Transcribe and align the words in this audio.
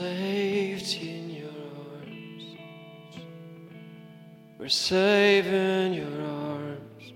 saved 0.00 0.96
in 1.02 1.28
your 1.28 1.50
arms. 1.92 2.44
We're 4.58 4.68
safe 4.68 5.44
in 5.44 5.92
your 5.92 6.22
arms. 6.22 7.12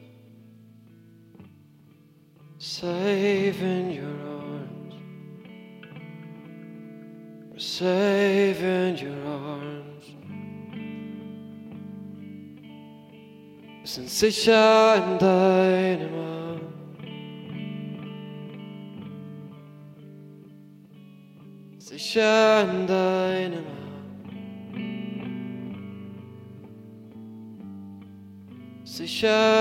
Safe 2.59 3.63
in 3.63 3.91
your 3.91 4.19
arms. 4.43 4.95
We're 7.53 7.59
safe 7.59 8.63
in 8.63 8.99
your 8.99 9.27
arms. 9.27 10.05
Since 13.85 14.23
Isha 14.23 15.03
and 15.03 15.19
Dynamite. 15.19 16.24
Yeah. 29.25 29.54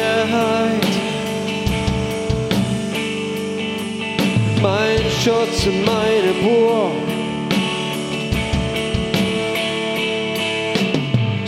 Sicherheit. 0.00 0.30
Halt. 0.32 0.86
Mein 4.62 4.98
Schutz 5.22 5.66
und 5.66 5.84
meine 5.84 6.32
Burg. 6.42 6.92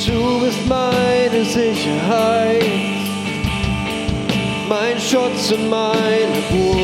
Du 0.06 0.40
bist 0.40 0.66
meine 0.68 1.44
Sicherheit. 1.44 2.64
Mein 4.68 4.98
Schutz 4.98 5.52
und 5.52 5.70
meine 5.70 6.40
Burg. 6.50 6.78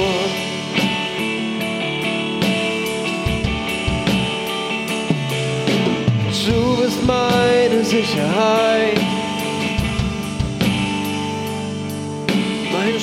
Du 6.46 6.82
bist 6.82 7.06
meine 7.06 7.84
Sicherheit 7.84 8.77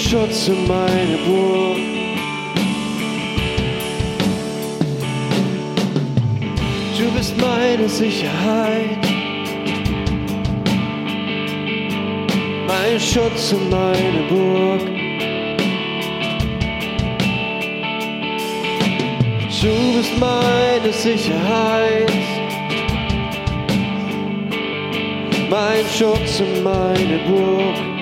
Schutz 0.10 0.48
in 0.50 0.68
meine 0.68 1.18
Burg. 1.25 1.78
Du 6.96 7.12
bist 7.18 7.34
meine 7.42 7.90
Sicherheit, 7.90 9.00
mein 12.68 13.00
Schutz 13.00 13.52
und 13.54 13.68
meine 13.72 14.22
Burg. 14.30 14.81
Du 19.60 19.98
bist 19.98 20.19
meine 20.19 20.94
Sicherheit, 20.94 22.12
mein 25.50 25.86
Schutz 25.98 26.42
und 26.42 26.63
meine 26.63 27.18
Burg. 27.28 27.95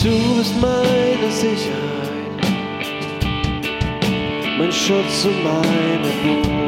Du 0.00 0.10
bist 0.36 0.54
meine 0.60 1.32
Sicherheit, 1.32 1.74
mein 4.56 4.70
Schutz 4.70 5.24
und 5.24 5.42
meine 5.42 6.08
Burg. 6.22 6.67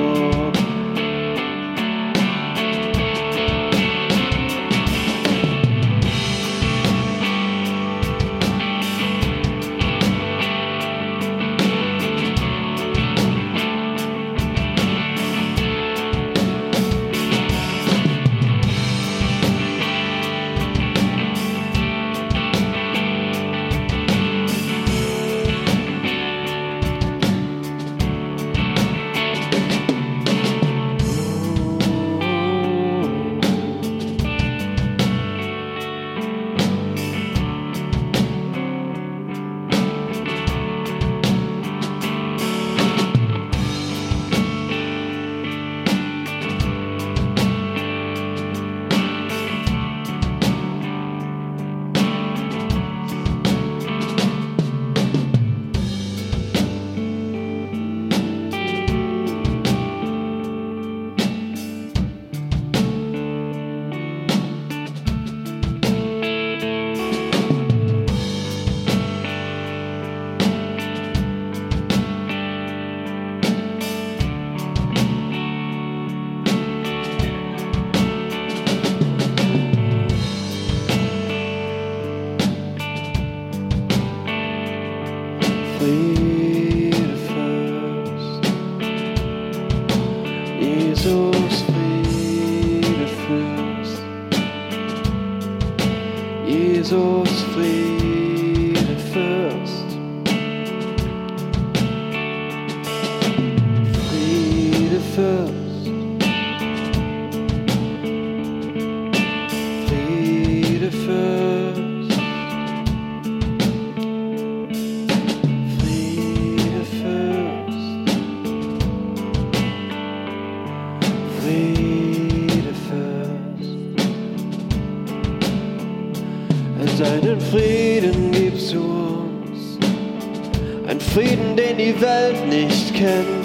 can 133.00 133.39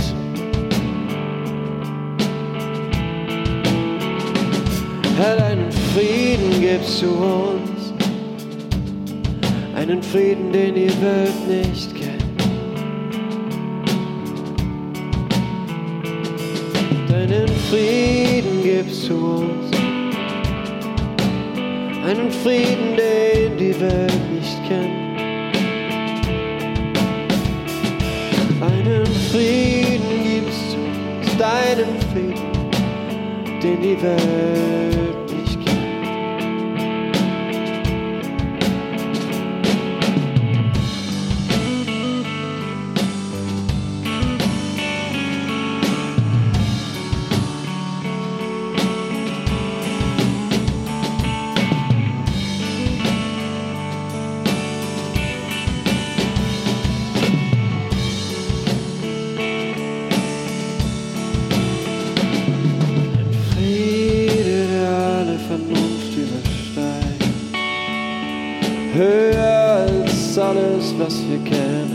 best 70.97 71.23
you 71.23 71.39
can. 71.43 71.87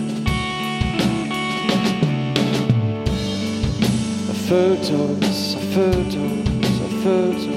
Photos, 4.49 5.54
photos, 5.73 7.02
photos. 7.02 7.50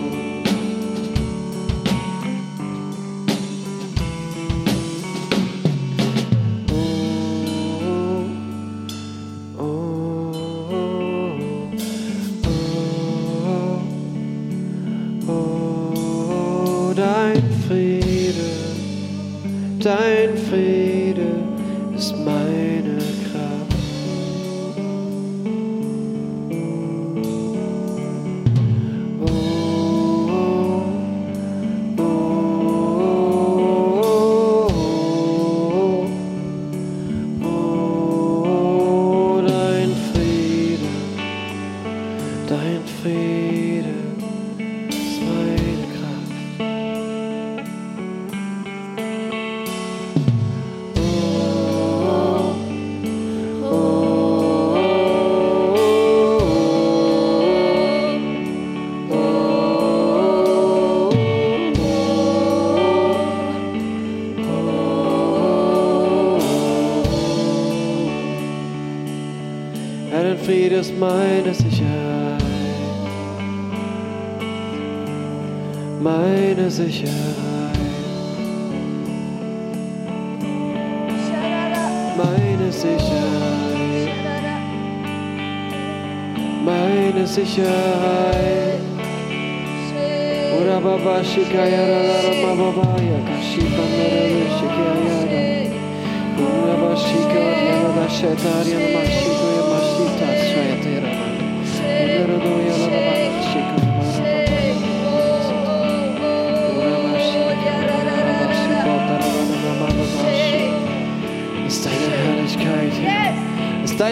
Meine 76.75 76.89
Sicherheit. 76.89 77.77
Meine 82.18 82.72
Sicherheit. 82.72 84.10
Meine 86.65 87.27
Sicherheit. 87.27 88.82
Ora 90.58 90.80
baba 90.80 91.24
shikaya 91.24 91.83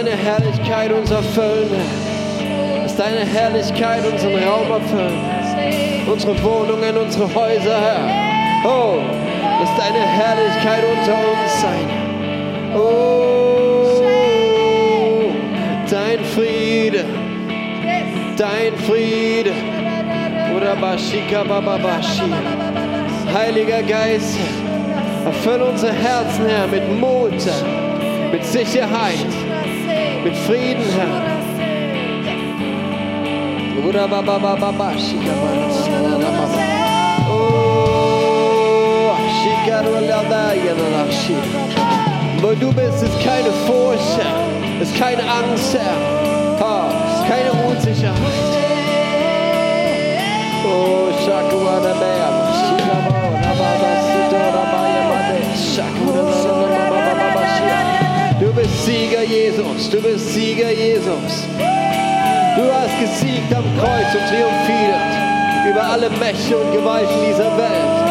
deine 0.04 0.16
Herrlichkeit 0.18 0.92
uns 0.92 1.12
erfüllen, 1.12 1.70
Herr. 1.70 2.86
Ist 2.86 2.98
deine 2.98 3.20
Herrlichkeit 3.20 4.04
unseren 4.04 4.44
Raum 4.44 4.72
erfüllen, 4.72 5.20
unsere 6.12 6.44
Wohnungen, 6.44 6.98
unsere 6.98 7.26
Häuser, 7.26 7.80
Herr. 7.80 8.10
Oh, 8.66 8.96
lass 9.60 9.70
deine 9.78 10.00
Herrlichkeit 10.00 10.84
unter 10.84 11.14
uns 11.14 11.62
sein. 11.62 11.88
Oh, 12.76 14.02
dein 15.88 16.26
Friede, 16.26 17.06
dein 18.38 18.76
Friede. 18.88 19.52
Oder 20.58 20.76
Bashika 20.76 21.44
Bababashi. 21.44 22.34
Heiliger 23.32 23.84
Geist, 23.84 24.36
erfülle 25.26 25.66
unsere 25.66 25.94
Herzen, 25.94 26.48
Herr, 26.48 26.68
mit 26.68 27.00
Mut, 27.00 27.32
mit 28.32 28.44
Sicherheit, 28.46 29.28
mit 30.24 30.36
Frieden, 30.36 30.84
Herr. 30.98 31.22
Oh. 37.30 39.12
Wo 42.42 42.54
du 42.54 42.74
bist, 42.74 43.04
ist 43.04 43.20
keine 43.24 43.52
Furcht, 43.66 44.18
Herr. 44.18 44.82
ist 44.82 44.96
keine 44.98 45.24
Angst, 45.24 45.74
Herr. 45.74 45.98
Ist 47.14 47.28
keine 47.28 47.52
Unsicherheit. 47.68 48.18
Oh, 50.66 51.10
Du 58.54 58.58
bist 58.58 58.86
Sieger, 58.86 59.24
Jesus. 59.24 59.90
Du 59.90 60.02
bist 60.02 60.34
Sieger, 60.34 60.72
Jesus. 60.72 61.48
Du 61.58 62.64
hast 62.74 63.00
gesiegt 63.00 63.56
am 63.56 63.64
Kreuz 63.80 64.14
und 64.14 64.28
triumphiert 64.28 65.70
über 65.70 65.82
alle 65.82 66.10
Mächte 66.10 66.58
und 66.58 66.74
Gewalten 66.74 67.16
dieser 67.30 67.58
Welt. 67.58 68.02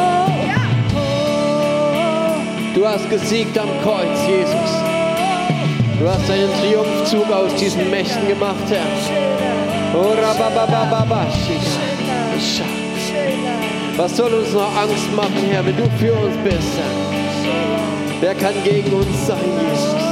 Du 2.74 2.88
hast 2.88 3.10
gesiegt 3.10 3.58
am 3.58 3.68
Kreuz, 3.82 4.16
Jesus. 4.26 4.70
Du 5.98 6.08
hast 6.08 6.30
einen 6.30 6.48
Triumphzug 6.58 7.30
aus 7.30 7.54
diesen 7.56 7.90
Mächten 7.90 8.26
gemacht, 8.26 8.64
Herr. 8.70 8.80
Oh. 9.94 10.16
Was 13.98 14.16
soll 14.16 14.32
uns 14.32 14.52
noch 14.54 14.74
Angst 14.74 15.14
machen, 15.14 15.50
Herr, 15.50 15.66
wenn 15.66 15.76
du 15.76 15.84
für 15.98 16.14
uns 16.14 16.34
bist, 16.42 16.78
Herr? 16.78 17.10
Wer 18.22 18.34
kann 18.34 18.54
gegen 18.64 18.90
uns 18.94 19.26
sein, 19.26 19.38
Jesus? 19.68 20.09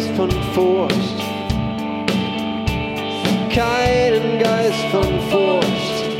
Geist 0.00 0.16
von 0.16 0.30
Furcht. 0.54 1.18
Keinen 3.50 4.38
Geist 4.38 4.84
von 4.90 5.20
Furcht. 5.28 6.18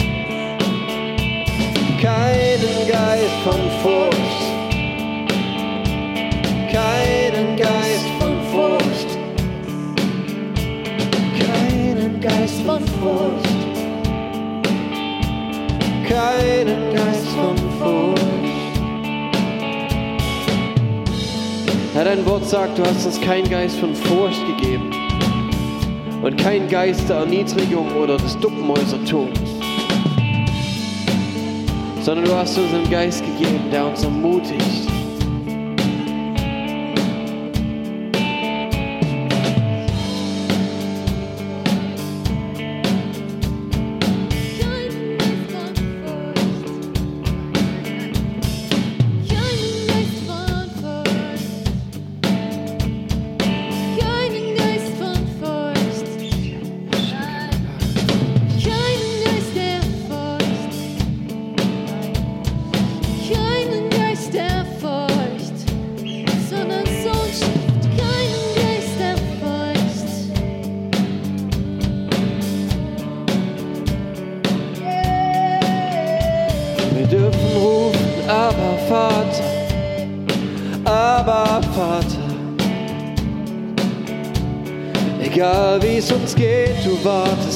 Keinen 1.98 2.86
Geist 2.86 3.36
von 3.42 3.60
Furcht. 3.82 4.42
Keinen 6.70 7.56
Geist 7.56 8.06
von 8.18 8.36
Furcht. 8.52 9.18
Keinen 11.38 12.20
Geist 12.20 12.60
von 12.66 12.84
Furcht. 13.00 13.49
Herr, 22.00 22.06
dein 22.06 22.24
Wort 22.24 22.48
sagt, 22.48 22.78
du 22.78 22.82
hast 22.82 23.04
uns 23.04 23.20
keinen 23.20 23.46
Geist 23.50 23.76
von 23.76 23.94
Furcht 23.94 24.40
gegeben 24.46 24.90
und 26.22 26.34
keinen 26.38 26.66
Geist 26.66 27.06
der 27.10 27.16
Erniedrigung 27.16 27.94
oder 27.94 28.16
des 28.16 28.38
Duckmäusertums, 28.38 29.38
sondern 32.00 32.24
du 32.24 32.34
hast 32.34 32.56
uns 32.56 32.72
einen 32.72 32.88
Geist 32.88 33.22
gegeben, 33.22 33.70
der 33.70 33.84
uns 33.84 34.02
ermutigt. 34.02 34.89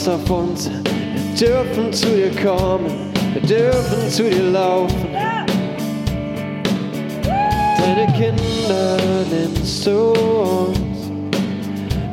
Auf 0.09 0.31
uns. 0.31 0.71
Wir 1.37 1.49
dürfen 1.49 1.93
zu 1.93 2.07
dir 2.07 2.31
kommen, 2.43 3.13
wir 3.33 3.43
dürfen 3.43 4.11
zu 4.11 4.29
dir 4.29 4.51
laufen. 4.51 5.09
Deine 7.23 8.13
Kinder 8.13 8.97
nimmst 9.31 9.87
du 9.87 10.13
uns, 10.13 10.79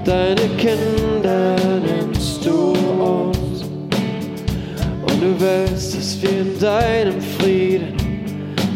deine 0.06 0.48
Kinder 0.58 1.56
nimmst 1.80 2.46
du 2.46 2.74
uns. 3.02 3.64
Und 3.64 5.22
du 5.22 5.40
willst, 5.40 5.98
dass 5.98 6.22
wir 6.22 6.42
in 6.42 6.60
deinem 6.60 7.22
Frieden, 7.22 7.96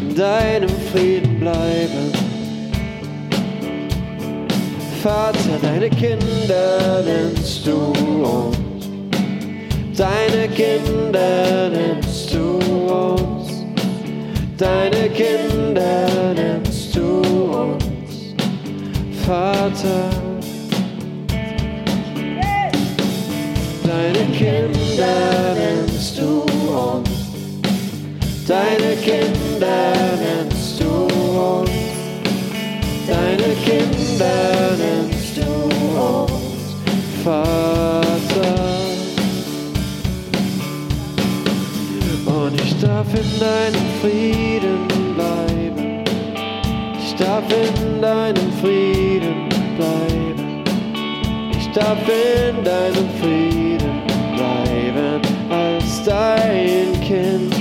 in 0.01 0.15
deinem 0.15 0.69
Frieden 0.91 1.39
bleiben. 1.39 2.11
Vater, 5.01 5.59
deine 5.61 5.89
Kinder 5.89 7.03
nennst 7.05 7.67
du 7.67 7.93
uns. 8.23 8.64
Deine 9.97 10.49
Kinder 10.49 11.69
nennst 11.69 12.33
du 12.33 12.57
uns. 12.91 13.63
Deine 14.57 15.09
Kinder 15.09 16.33
nennst 16.35 16.93
du 16.97 17.21
uns. 17.21 18.35
Vater. 19.25 20.09
Deine 23.83 24.25
Kinder 24.37 25.55
nennst 25.55 26.17
du 26.19 26.41
uns. 26.41 27.09
Deine 28.45 28.97
Kinder 28.97 29.93
nennst 30.19 30.81
du 30.81 31.07
uns. 31.39 31.71
Deine 33.07 33.53
Kinder 33.63 34.75
nennst 34.77 35.37
du 35.37 35.49
uns, 35.97 36.33
Vater. 37.23 37.84
Darf 42.95 43.13
in 43.13 43.39
deinem 43.41 43.87
Frieden 44.01 44.87
bleiben. 45.15 46.03
Ich 46.97 47.13
darf 47.15 47.43
in 47.51 48.01
deinem 48.01 48.51
Frieden 48.61 49.49
bleiben. 49.77 50.63
Ich 51.51 51.69
darf 51.73 51.97
in 52.07 52.63
deinem 52.63 53.09
Frieden 53.21 54.01
bleiben 54.33 55.21
als 55.49 56.03
dein 56.05 56.93
Kind. 57.01 57.53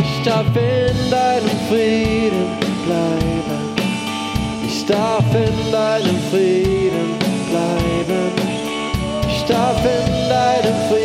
Ich 0.00 0.22
darf 0.22 0.46
in 0.54 1.10
deinem 1.10 1.58
Frieden 1.70 2.46
bleiben. 2.84 3.60
Ich 4.66 4.84
darf 4.84 5.24
in 5.34 5.72
deinem 5.72 6.18
Frieden 6.30 7.08
bleiben. 7.50 8.32
Ich 9.30 9.44
darf 9.46 9.78
in 9.82 10.28
deinem 10.28 10.76
Frieden 10.88 10.97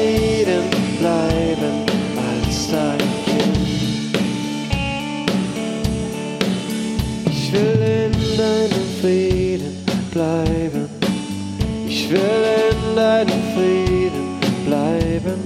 will 12.13 12.45
in 12.69 12.95
deinem 12.95 13.41
Frieden 13.55 14.39
bleiben. 14.67 15.39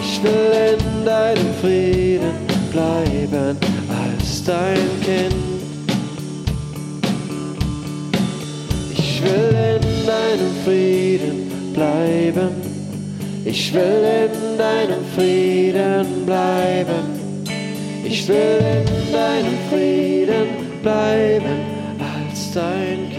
Ich 0.00 0.22
will 0.22 0.52
in 0.72 1.04
deinem 1.04 1.54
Frieden 1.60 2.34
bleiben 2.72 3.56
als 3.88 4.44
dein 4.44 4.88
Kind. 5.04 5.34
Ich 8.92 9.22
will 9.22 9.54
in 9.76 10.06
deinem 10.06 10.54
Frieden 10.64 11.72
bleiben. 11.72 12.50
Ich 13.44 13.72
will 13.72 14.04
in 14.24 14.58
deinem 14.58 15.04
Frieden 15.16 16.26
bleiben. 16.26 17.04
Ich 18.04 18.26
will 18.28 18.36
in 18.36 19.12
deinem 19.12 19.58
Frieden 19.70 20.48
bleiben 20.82 21.60
als 21.98 22.52
dein 22.52 23.08
Kind. 23.08 23.09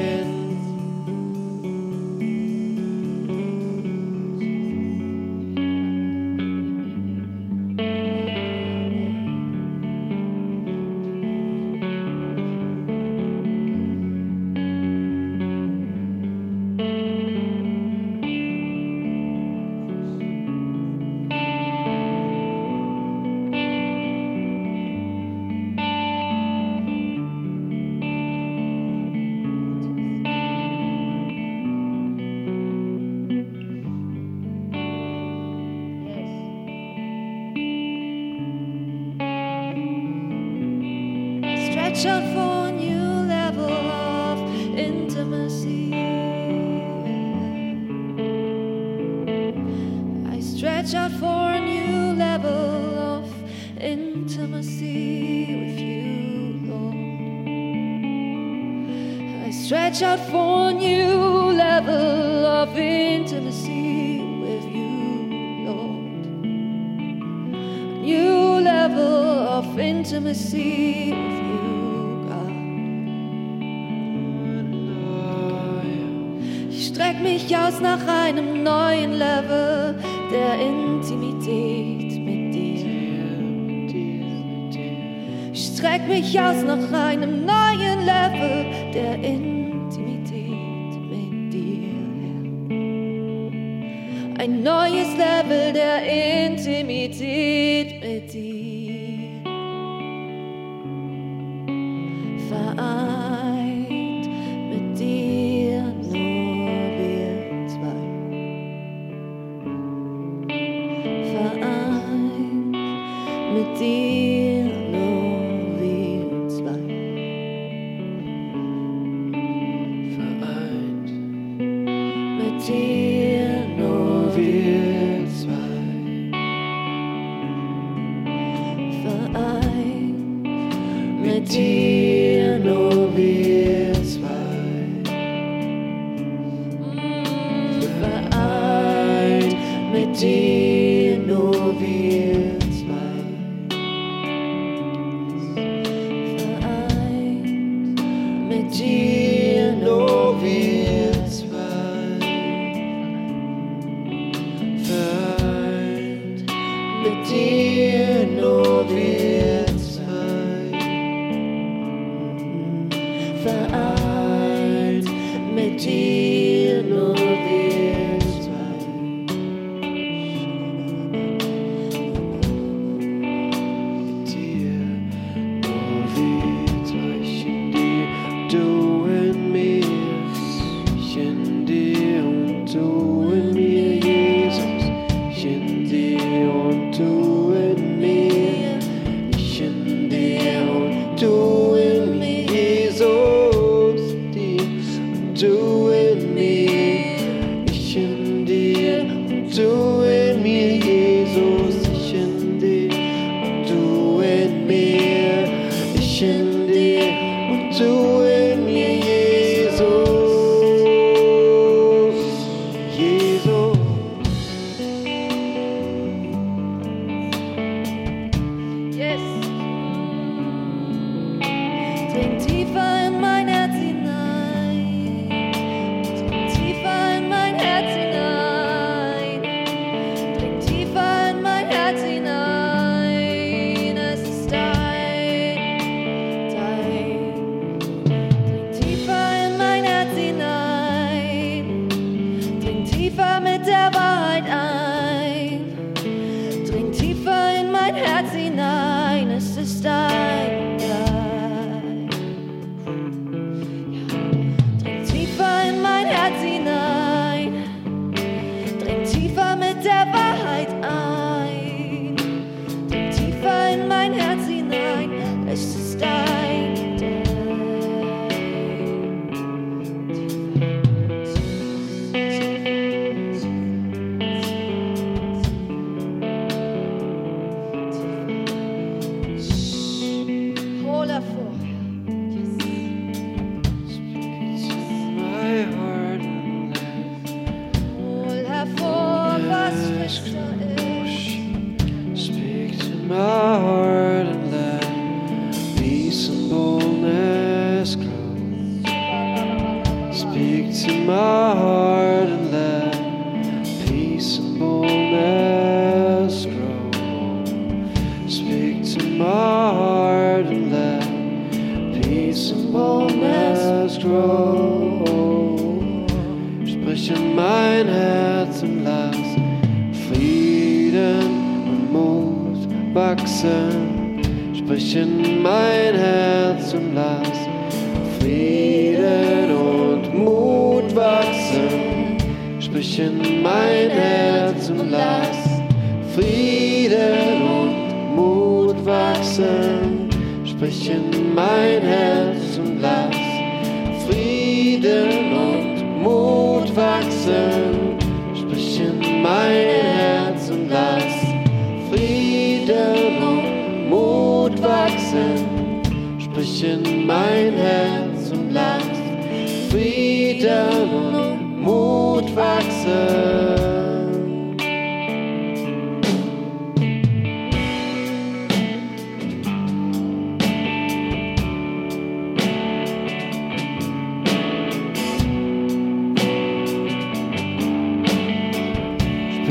Mit 113.79 114.30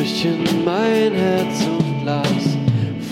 sprich 0.00 0.24
in 0.24 0.64
mein 0.64 1.12
Herz 1.12 1.66
und 1.66 2.06
lass 2.06 2.56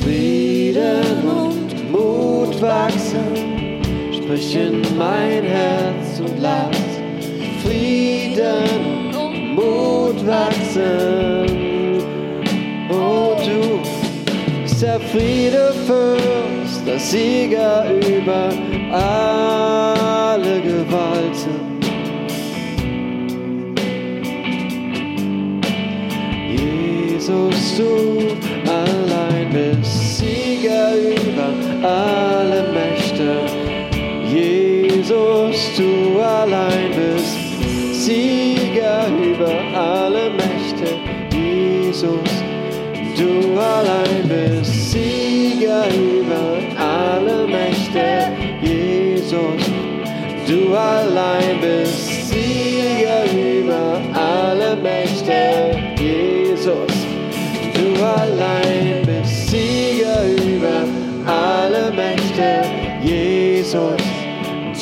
Frieden 0.03 1.29
und 1.29 1.93
Mut 1.93 2.63
wachsen. 2.63 3.83
Sprich 4.15 4.57
in 4.57 4.81
mein 4.97 5.45
Herz 5.45 6.19
und 6.21 6.41
lass 6.41 6.77
Frieden 7.63 9.15
und 9.15 9.55
Mut 9.55 10.27
wachsen. 10.27 12.01
Oh, 12.91 13.37
du 13.45 13.83
bist 14.63 14.81
der 14.81 14.99
Friede 14.99 15.75
Fürst, 15.87 16.87
der 16.87 16.99
Sieger 16.99 17.85
über 18.01 18.49
alle 18.91 20.61
Gewalten. 20.63 21.68
Jesus, 27.29 27.77
du 27.77 28.71
allein 28.71 29.51
bist 29.53 30.17
Sieger 30.17 30.95
über 30.97 31.87
alle 31.87 32.73
Mächte. 32.73 33.41
Jesus, 34.33 35.77
du 35.77 36.19
allein 36.21 36.91
bist 36.97 37.37
Sieger 38.03 39.09
über 39.09 39.53
alle 39.79 40.31
Mächte. 40.31 40.97
Jesus, 41.31 42.31
du 43.15 43.61
allein 43.61 44.27
bist 44.27 44.93
Sieger 44.93 45.85
über 45.89 46.57
alle 46.83 47.47
Mächte. 47.47 48.33
Jesus, 48.63 49.63
du 50.47 50.75
allein 50.75 51.58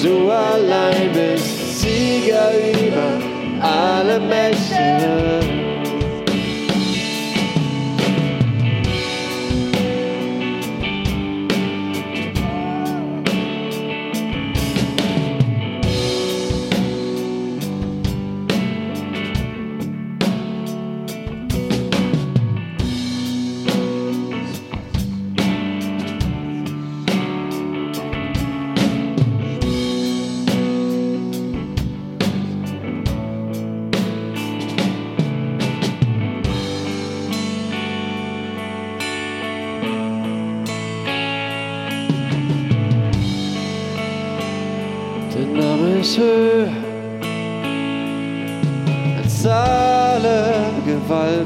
du 0.02 0.30
allein 0.30 1.12
bist 1.12 1.80
Sieger 1.80 2.52
über 2.84 3.08
alle 3.60 4.20
Menschen. 4.20 5.45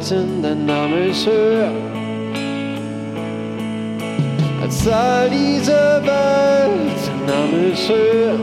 Gewalten, 0.01 0.43
dein 0.43 0.65
Name 0.67 1.09
ist 1.09 1.27
höher 1.27 1.71
als 4.63 4.89
all 4.89 5.29
diese 5.29 5.73
Welt, 5.73 7.01
dein 7.07 7.27
Name 7.27 7.73
ist 7.73 7.89
höher 7.89 8.39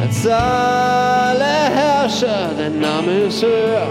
als 0.00 0.26
alle 0.26 1.44
Herrscher, 1.44 2.50
dein 2.56 2.80
Name 2.80 3.26
ist 3.28 3.42
höher 3.42 3.86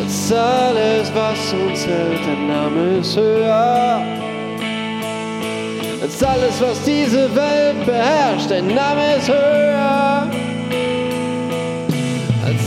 als 0.00 0.32
alles, 0.32 1.12
was 1.14 1.52
uns 1.52 1.86
hält, 1.86 2.20
dein 2.24 2.46
Name 2.46 2.98
ist 3.00 3.16
höher 3.16 4.02
als 6.02 6.22
alles, 6.22 6.60
was 6.60 6.84
diese 6.84 7.34
Welt 7.34 7.84
beherrscht, 7.84 8.50
dein 8.50 8.68
Name 8.68 9.16
ist 9.18 9.28
höher 9.28 10.30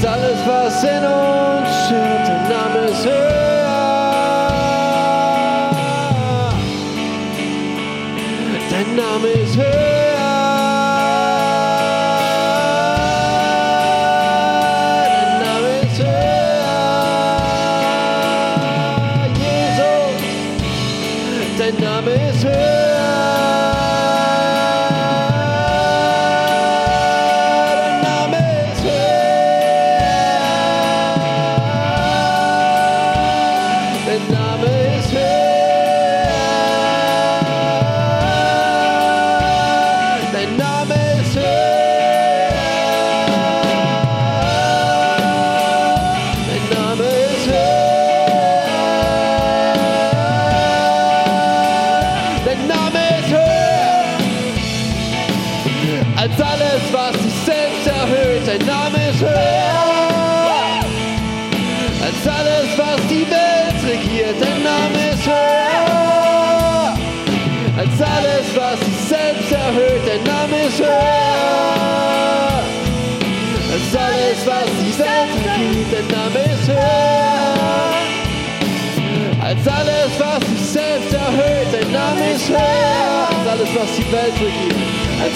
alles, 0.06 0.46
was 0.46 0.84
in 0.84 1.04
uns 1.04 1.70
steht, 1.86 2.28
dein 2.28 2.50
Name 2.50 2.80
ist 2.90 3.06
höher. 3.06 3.34
Dein 8.70 8.96
Name 8.96 9.28
ist 9.28 9.58
höher. 9.58 9.73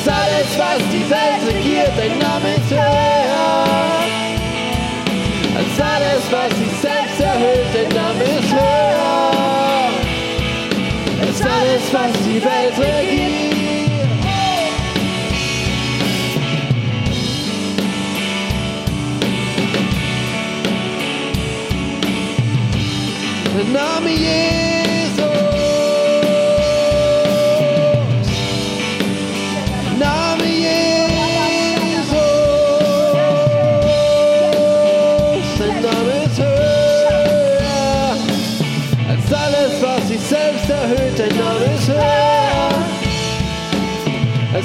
Als 0.08 0.16
alles, 0.16 0.58
was 0.58 0.78
die 0.90 1.10
Welt 1.10 1.54
regiert. 1.54 1.92
Dein 1.98 2.18
Name 2.18 2.56
ist 2.56 2.72
höher 2.72 3.66
als 5.58 5.82
alles, 5.82 6.24
was 6.32 6.58
sich 6.58 6.72
selbst 6.80 7.20
erhöht. 7.20 7.68
Dein 7.74 7.90
Name 7.90 8.24
ist 8.24 8.54
höher 8.54 9.92
als 11.20 11.42
alles, 11.42 11.92
was 11.92 12.14
die 12.24 12.42
Welt 12.42 12.78
regiert. 12.78 13.07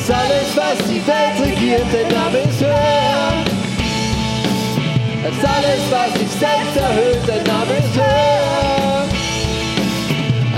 Als 0.03 0.11
alles, 0.11 0.57
was 0.57 0.79
die 0.89 1.07
Welt 1.07 1.39
regiert. 1.41 1.87
Dein 1.93 2.09
Name 2.13 2.39
ist 2.39 2.61
höher 2.61 3.45
als 5.25 5.45
alles, 5.45 5.83
was 5.91 6.13
sich 6.19 6.31
selbst 6.41 6.77
erhöht. 6.77 7.23
Dein 7.27 7.45
Name 7.45 7.73
ist 7.79 7.95
höher 7.95 9.07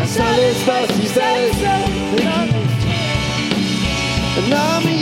als 0.00 0.18
alles, 0.18 0.66
was 0.66 0.88
erhöht. 1.16 1.94
Der 4.36 4.48
Name 4.48 4.88
Jesus. 4.88 4.93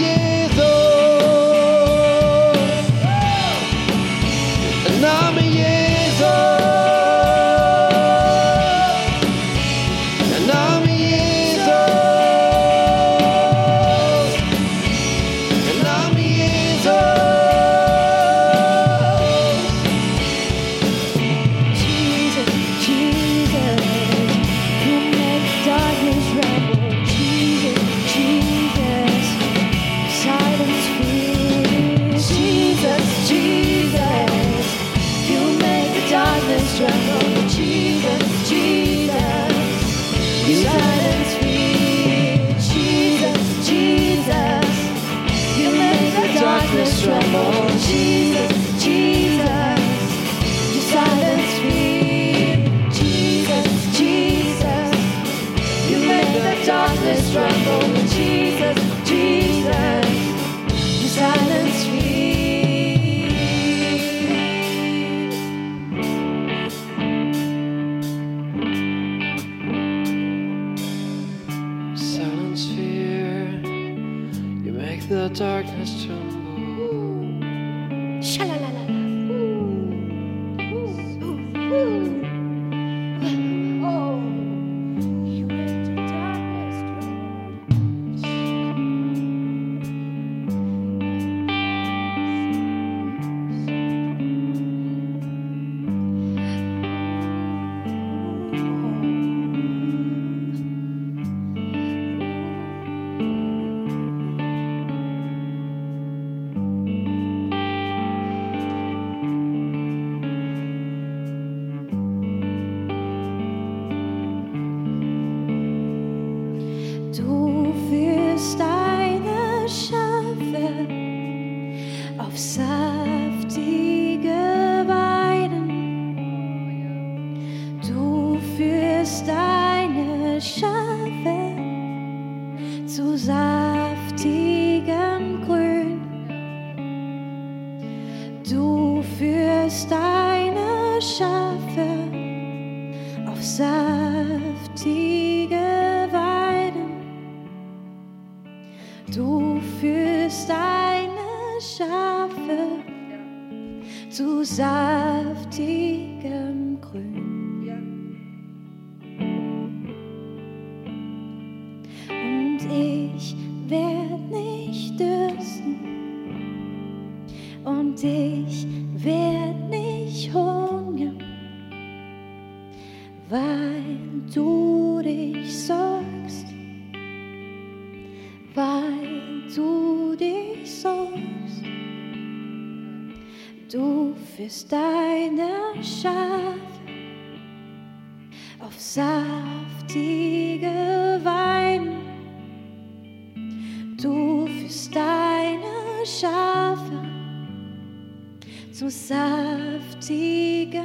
Zu 198.82 198.90
saftigem 198.90 200.80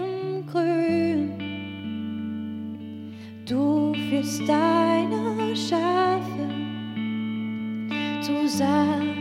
Grün. 0.51 1.31
Du 3.49 3.91
führst 4.07 4.41
deine 4.47 5.55
Schafe 5.55 6.47
zu 8.21 8.47
saftigen 8.47 9.16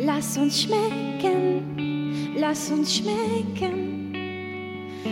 Lass 0.00 0.38
uns 0.38 0.62
schmecken, 0.62 2.36
lass 2.36 2.70
uns 2.70 2.98
schmecken, 2.98 4.14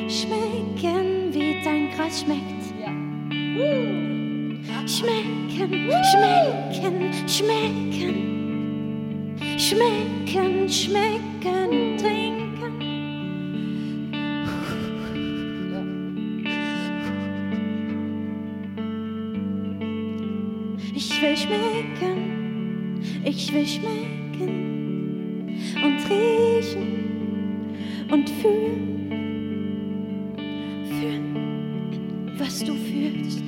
schmecken, 0.09 1.35
wie 1.35 1.61
dein 1.65 1.91
Gras 1.91 2.21
schmeckt. 2.21 2.45
Schmecken, 4.87 5.91
schmecken, 6.05 7.13
schmecken, 7.27 8.15
schmecken, 9.59 10.69
schmecken, 10.69 11.99
trinken. 11.99 12.81
Ich 20.95 21.21
will 21.21 21.37
schmecken, 21.37 23.01
ich 23.25 23.53
will 23.53 23.67
schmecken 23.67 24.76
und 28.17 28.31
fühlen, 28.41 28.79
fühlen, 30.89 32.35
was 32.39 32.65
du 32.65 32.75
fühlst. 32.75 33.43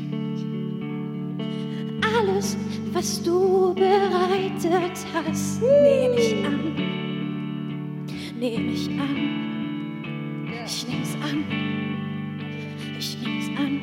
Alles, 2.03 2.59
was 2.93 3.23
du 3.23 3.75
bereitet 3.75 5.07
hast, 5.15 5.63
nehme 5.63 6.17
ich 6.17 6.45
an, 6.45 6.75
nehme 8.39 8.73
ich 8.73 8.89
an, 8.91 9.17
ich 10.67 10.87
nehme 10.87 11.03
es 11.03 11.15
an, 11.15 11.45
ich 12.99 13.17
nehme 13.23 13.41
es 13.41 13.49
an. 13.59 13.81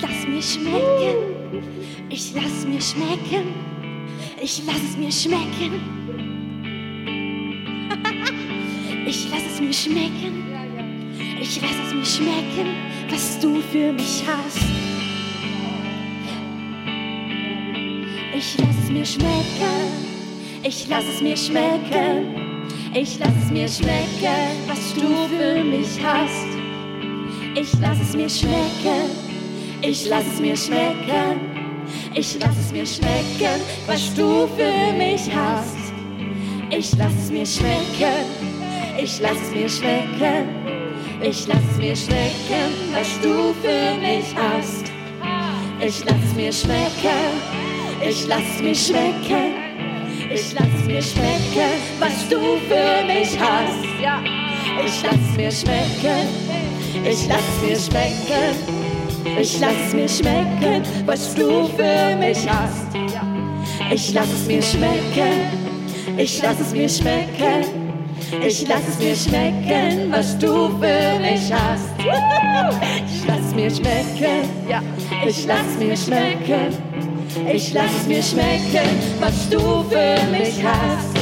Lass 0.00 0.28
mir 0.28 0.42
schmecken. 0.42 1.16
Ich 2.08 2.32
lass 2.34 2.66
mir 2.68 2.80
schmecken. 2.80 3.52
Ich 4.40 4.62
lass 4.64 4.82
es 4.90 4.96
mir 4.96 5.10
schmecken. 5.10 5.97
Mir 9.68 9.74
schmecken. 9.74 10.44
Ich 11.40 11.60
lass 11.60 11.76
es 11.86 11.94
mir 11.94 12.06
schmecken, 12.06 12.68
was 13.10 13.38
du 13.38 13.60
für 13.60 13.92
mich 13.92 14.24
hast. 14.26 14.64
Ich 18.34 18.56
lass 18.58 18.76
es 18.82 18.90
mir 18.90 19.04
schmecken. 19.04 20.08
Ich 20.62 20.88
lass 20.88 21.04
es 21.04 21.20
mir 21.20 21.36
schmecken. 21.36 22.64
Ich 22.94 23.18
lass 23.18 23.34
es 23.44 23.50
mir 23.50 23.68
schmecken, 23.68 24.40
was 24.66 24.94
du 24.94 25.08
für 25.36 25.62
mich 25.62 26.02
hast. 26.02 26.48
Ich 27.54 27.72
lass 27.78 28.00
es 28.00 28.16
mir 28.16 28.30
schmecken. 28.30 29.10
Ich 29.82 30.06
lass 30.08 30.24
es 30.32 30.40
mir 30.40 30.56
schmecken. 30.56 31.40
Ich 32.14 32.38
lass 32.40 32.56
es 32.58 32.72
mir 32.72 32.86
schmecken, 32.86 33.60
was 33.86 34.14
du 34.14 34.48
für 34.56 34.96
mich 34.96 35.30
hast. 35.34 35.76
Ich 36.70 36.96
lass 36.96 37.12
es 37.22 37.30
mir 37.30 37.46
schmecken. 37.46 38.37
Ich 39.10 39.20
lass 39.20 39.38
es 39.40 39.54
mir 39.54 39.68
schmecken. 39.70 40.48
Ich 41.22 41.46
lass 41.46 41.78
mir 41.78 41.96
schmecken, 41.96 42.68
was 42.92 43.08
du 43.22 43.54
für 43.62 43.98
mich 43.98 44.36
hast. 44.36 44.84
Ich 45.80 46.04
lass 46.04 46.34
mir 46.36 46.52
schmecken. 46.52 47.32
Ich 48.06 48.26
lass 48.28 48.60
mir 48.60 48.74
schmecken. 48.74 49.54
Ich 50.30 50.52
lass 50.52 50.84
mir 50.86 51.00
schmecken, 51.00 51.72
was 51.98 52.28
du 52.28 52.38
für 52.68 53.06
mich 53.06 53.30
hast. 53.40 53.82
Ich 54.84 55.02
lass 55.02 55.36
mir 55.38 55.52
schmecken. 55.52 56.28
Ich 57.02 57.26
lass 57.28 57.62
mir 57.62 57.78
schmecken. 57.78 59.40
Ich 59.40 59.58
lass 59.58 59.94
mir 59.94 60.08
schmecken, 60.08 60.82
was 61.06 61.34
du 61.34 61.66
für 61.68 62.14
mich 62.14 62.46
hast. 62.46 62.94
Ich 63.90 64.12
lass 64.12 64.30
es 64.30 64.46
mir 64.46 64.62
schmecken. 64.62 66.18
Ich 66.18 66.42
lass 66.42 66.60
es 66.60 66.72
mir 66.72 66.90
schmecken. 66.90 67.87
Ich 68.30 68.68
lass 68.68 68.98
mir 68.98 69.16
schmecken, 69.16 70.10
was 70.10 70.38
du 70.38 70.68
für 70.78 71.18
mich 71.18 71.50
hast. 71.50 71.88
Ich 73.06 73.26
lass 73.26 73.54
mir 73.54 73.70
schmecken. 73.70 74.48
Ja. 74.68 74.82
Ich 75.26 75.46
lass 75.46 75.78
mir 75.78 75.96
schmecken. 75.96 76.76
Ich 77.50 77.72
lass 77.72 78.06
mir 78.06 78.22
schmecken, 78.22 78.88
was 79.20 79.48
du 79.48 79.58
für 79.58 80.18
mich 80.30 80.62
hast. 80.62 81.17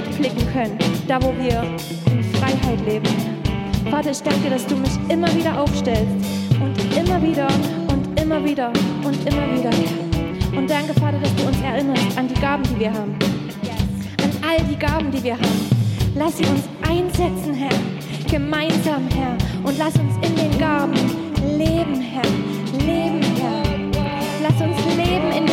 Weit 0.00 0.18
blicken 0.18 0.52
können, 0.52 0.78
da, 1.06 1.22
wo 1.22 1.32
wir 1.38 1.62
in 2.12 2.24
Freiheit 2.34 2.80
leben. 2.86 3.08
Vater, 3.90 4.10
ich 4.10 4.22
danke 4.22 4.50
dass 4.50 4.66
du 4.66 4.76
mich 4.76 4.92
immer 5.08 5.32
wieder 5.34 5.60
aufstellst 5.60 6.26
und 6.60 6.96
immer 6.96 7.22
wieder 7.22 7.48
und 7.88 8.20
immer 8.20 8.44
wieder 8.44 8.72
und 9.04 9.16
immer 9.28 9.46
wieder. 9.52 9.70
Und 10.56 10.70
danke, 10.70 10.94
Vater, 10.94 11.18
dass 11.18 11.34
du 11.36 11.46
uns 11.46 11.60
erinnerst 11.60 12.18
an 12.18 12.28
die 12.28 12.40
Gaben, 12.40 12.62
die 12.64 12.80
wir 12.80 12.92
haben. 12.92 13.16
An 14.22 14.30
all 14.48 14.62
die 14.64 14.76
Gaben, 14.76 15.10
die 15.10 15.22
wir 15.22 15.34
haben. 15.34 15.70
Lass 16.16 16.38
sie 16.38 16.44
uns 16.44 16.64
einsetzen, 16.88 17.54
Herr. 17.54 17.78
Gemeinsam, 18.30 19.08
Herr. 19.14 19.36
Und 19.64 19.78
lass 19.78 19.94
uns 19.96 20.14
in 20.26 20.36
den 20.36 20.58
Gaben 20.58 20.94
leben, 21.56 22.00
Herr. 22.00 22.22
Leben, 22.78 23.22
Herr. 23.40 23.62
Lass 24.42 24.60
uns 24.60 24.76
leben 24.96 25.32
in 25.36 25.49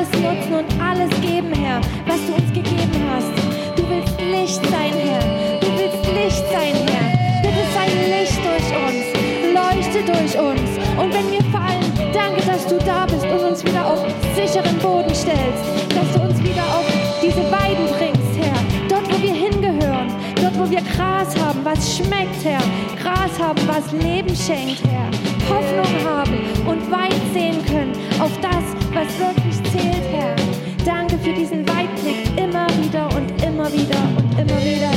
alles 0.00 0.12
nutzen 0.12 0.54
und 0.54 0.82
alles 0.82 1.10
geben, 1.20 1.52
Herr, 1.52 1.80
was 2.06 2.24
du 2.26 2.32
uns 2.32 2.50
gegeben 2.54 3.04
hast. 3.12 3.28
Du 3.76 3.82
willst 3.90 4.18
Licht 4.18 4.64
sein, 4.70 4.94
Herr. 4.96 5.60
Du 5.60 5.66
willst 5.76 6.06
Licht 6.14 6.44
sein, 6.50 6.74
Herr. 6.88 7.42
Bitte 7.42 7.64
sei 7.74 7.86
Licht 8.08 8.40
durch 8.40 8.68
uns. 8.80 9.04
Leuchte 9.52 10.00
durch 10.10 10.38
uns. 10.38 10.70
Und 10.96 11.12
wenn 11.12 11.30
wir 11.30 11.42
fallen, 11.52 11.84
danke, 12.14 12.40
dass 12.46 12.66
du 12.66 12.78
da 12.78 13.04
bist 13.04 13.26
und 13.26 13.40
uns 13.40 13.62
wieder 13.62 13.86
auf 13.86 14.00
sicheren 14.34 14.78
Boden 14.78 15.14
stellst. 15.14 15.64
Dass 15.90 16.12
du 16.14 16.22
uns 16.22 16.42
wieder 16.42 16.62
auf 16.62 16.86
diese 17.22 17.44
Weiden 17.52 17.84
bringst, 17.98 18.40
Herr. 18.40 18.88
Dort, 18.88 19.06
wo 19.12 19.22
wir 19.22 19.34
hingehören. 19.34 20.08
Dort, 20.40 20.58
wo 20.58 20.70
wir 20.70 20.80
Gras 20.96 21.36
haben, 21.38 21.60
was 21.62 21.98
schmeckt, 21.98 22.42
Herr. 22.42 22.62
Gras 23.02 23.38
haben, 23.38 23.60
was 23.66 23.92
Leben 23.92 24.34
schenkt, 24.34 24.80
Herr. 24.88 25.10
Hoffnung 25.50 26.04
haben 26.04 26.38
und 26.66 26.90
weit 26.90 27.12
sehen 27.34 27.64
können 27.66 27.92
auf 28.20 28.30
das, 28.40 28.64
was 28.94 29.18
wirklich 29.18 29.59
wieder 33.72 34.00
und 34.16 34.38
immer 34.38 34.60
wieder. 34.60 34.90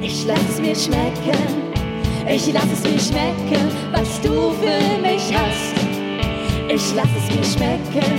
Ich 0.00 0.26
lass 0.26 0.40
es 0.50 0.60
mir 0.60 0.74
schmecken, 0.74 1.38
ich 2.28 2.52
lass 2.52 2.64
es 2.72 2.82
mir 2.82 2.98
schmecken, 2.98 3.68
was 3.92 4.20
du 4.20 4.52
für 4.52 5.02
mich 5.02 5.32
hast. 5.34 5.74
Ich 6.68 6.94
lass 6.94 7.08
es 7.16 7.34
mir 7.34 7.44
schmecken, 7.44 8.12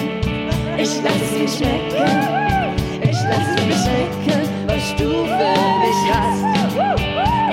ich 0.78 1.02
lass 1.04 1.22
es 1.22 1.32
mir 1.38 1.48
schmecken, 1.48 2.76
ich 3.02 3.18
lass 3.30 3.48
es 3.50 3.66
mir 3.66 3.76
schmecken, 3.76 4.50
was 4.68 4.96
du 4.98 5.10
für 5.10 5.56
mich 5.82 6.02
hast. 6.12 6.46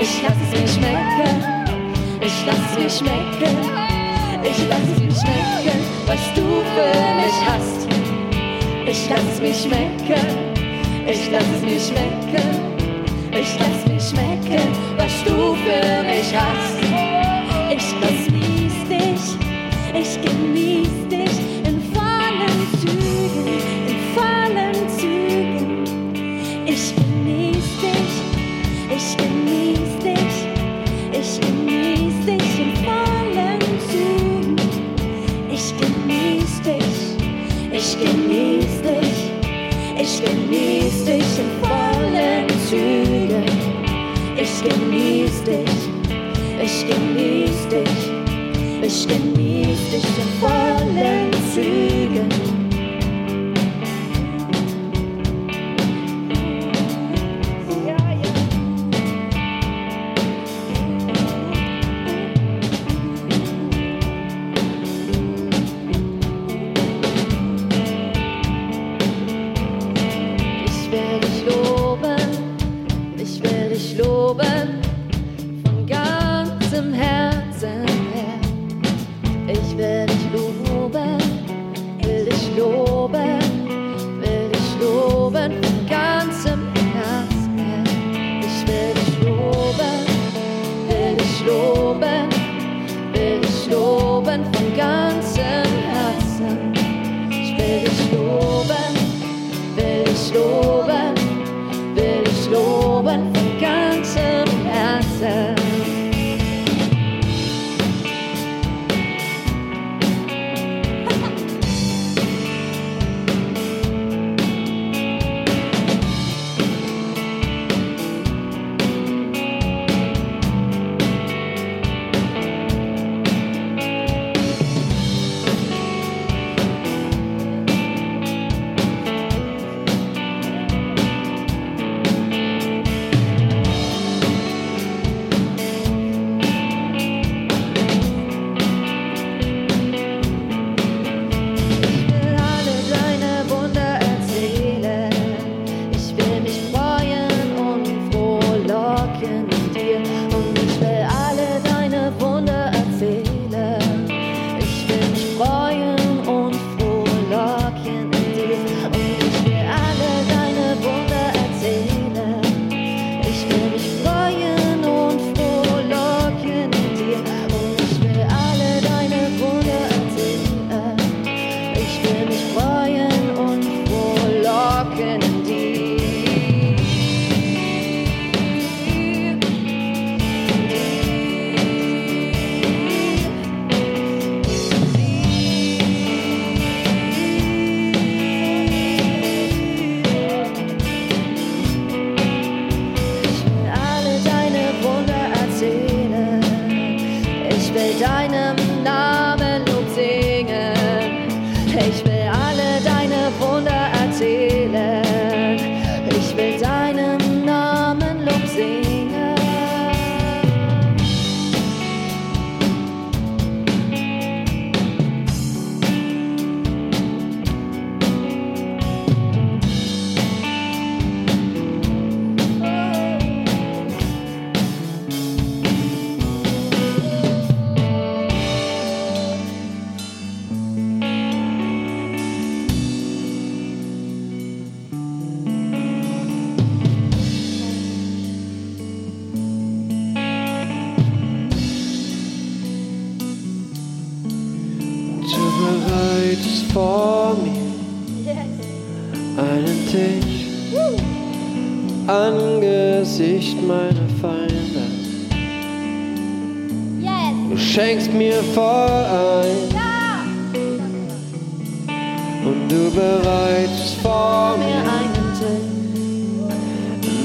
Ich 0.00 0.22
lass 0.22 0.36
es 0.44 0.60
mir 0.60 0.68
schmecken, 0.68 1.44
ich 2.20 2.46
lass 2.46 2.58
es 2.70 2.78
mir 2.78 2.90
schmecken, 2.90 3.91
ich 4.44 4.58
lass 4.68 4.98
mir 5.00 5.12
schmecken, 5.12 5.78
was 6.06 6.22
du 6.34 6.42
für 6.74 7.14
mich 7.20 7.38
hast. 7.46 7.88
Ich 8.86 9.08
lass 9.08 9.40
mir 9.40 9.54
schmecken, 9.54 10.26
ich 11.06 11.30
lass 11.30 11.62
mir 11.62 11.80
schmecken. 11.80 12.72
Ich 13.34 13.58
lass 13.58 13.86
mir 13.86 13.98
schmecken, 13.98 14.68
was 14.98 15.24
du 15.24 15.54
für 15.54 16.02
mich 16.04 16.34
hast. 16.36 16.78
Ich 17.70 17.88
genieß 17.98 18.74
dich, 18.90 19.38
ich 19.94 20.20
genieß 20.20 21.08
dich 21.08 21.38
in 21.66 21.80
vollen 21.94 22.58
Zügen, 22.78 23.46
in 23.88 23.98
vollen 24.14 24.88
Zügen. 24.98 25.84
Ich 26.66 26.94
genieß 26.94 27.68
dich, 27.80 28.14
ich 28.94 29.16
genieß 29.16 29.91
ich 37.92 37.98
genieß 37.98 38.82
dich, 38.82 39.30
ich 40.00 40.24
genieß 40.24 41.04
dich 41.04 41.38
in 41.38 41.50
vollen 41.60 42.48
Zügen. 42.68 43.44
Ich 44.36 44.62
genieß 44.62 45.42
dich, 45.44 45.90
ich 46.62 46.86
genieß 46.86 47.68
dich, 47.68 48.10
ich 48.82 49.08
genieß 49.08 49.90
dich 49.90 50.04
in 50.04 50.30
vollen 50.40 51.30
Zügen. 51.52 52.51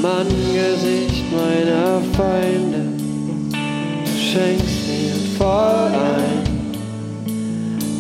Angesicht 0.08 1.26
meiner 1.34 2.02
Feinde 2.16 2.82
schenkst 4.08 4.88
mir 4.88 5.14
voll 5.38 5.92
ein. 5.92 6.44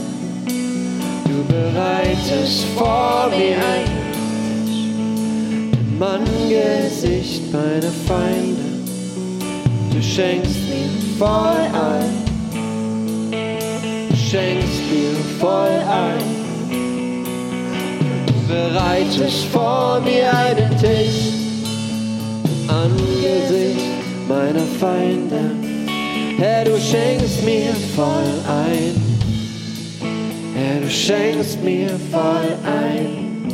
Du 1.26 1.44
bereitest 1.52 2.64
vor 2.76 3.28
mir 3.28 3.56
ein. 3.56 3.90
Im 5.86 6.02
Angesicht 6.02 7.52
meiner 7.52 7.92
Feinde, 8.08 8.64
du 9.92 10.02
schenkst 10.02 10.60
mir 10.70 10.88
voll 11.18 11.68
ein. 11.74 12.24
Du 14.08 14.16
schenkst 14.16 14.80
mir 14.90 15.14
voll 15.38 15.78
ein 15.90 16.33
bereitest 18.54 19.46
vor 19.46 20.00
mir 20.00 20.32
einen 20.32 20.70
Tisch 20.78 21.32
im 22.44 22.70
Angesicht 22.70 23.84
meiner 24.28 24.66
Feinde. 24.78 25.42
Herr, 26.38 26.64
du 26.64 26.78
schenkst 26.78 27.44
mir 27.44 27.74
voll 27.96 28.32
ein. 28.46 28.94
Herr, 30.54 30.80
du 30.80 30.90
schenkst 30.90 31.62
mir 31.64 31.90
voll 32.12 32.50
ein. 32.64 33.48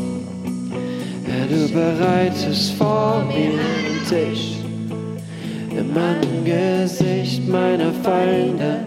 Herr, 1.26 1.46
du 1.46 1.68
bereitest 1.72 2.72
vor 2.74 3.24
mir 3.28 3.58
einen 3.58 4.02
Tisch 4.08 4.56
im 5.70 5.96
Angesicht 5.96 7.48
meiner 7.48 7.92
Feinde. 8.02 8.84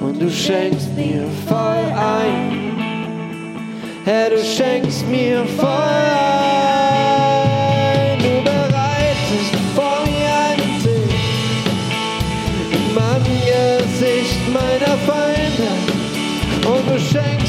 Und 0.00 0.20
du 0.20 0.30
schenkst 0.30 0.88
mir 0.96 1.24
voll 1.46 1.84
ein. 1.94 2.69
Herr, 4.04 4.30
du 4.30 4.38
schenkst 4.38 5.06
mir 5.08 5.44
Feuer. 5.58 5.68
Du 8.18 8.42
bereitest 8.42 9.54
vor 9.74 10.00
mir 10.06 10.32
einen 10.48 10.80
Tisch 10.82 11.64
im 12.72 12.98
Angesicht 12.98 14.40
meiner 14.52 14.96
Feinde 15.06 15.70
und 16.66 16.84
du 16.90 16.98
schenkst 16.98 17.39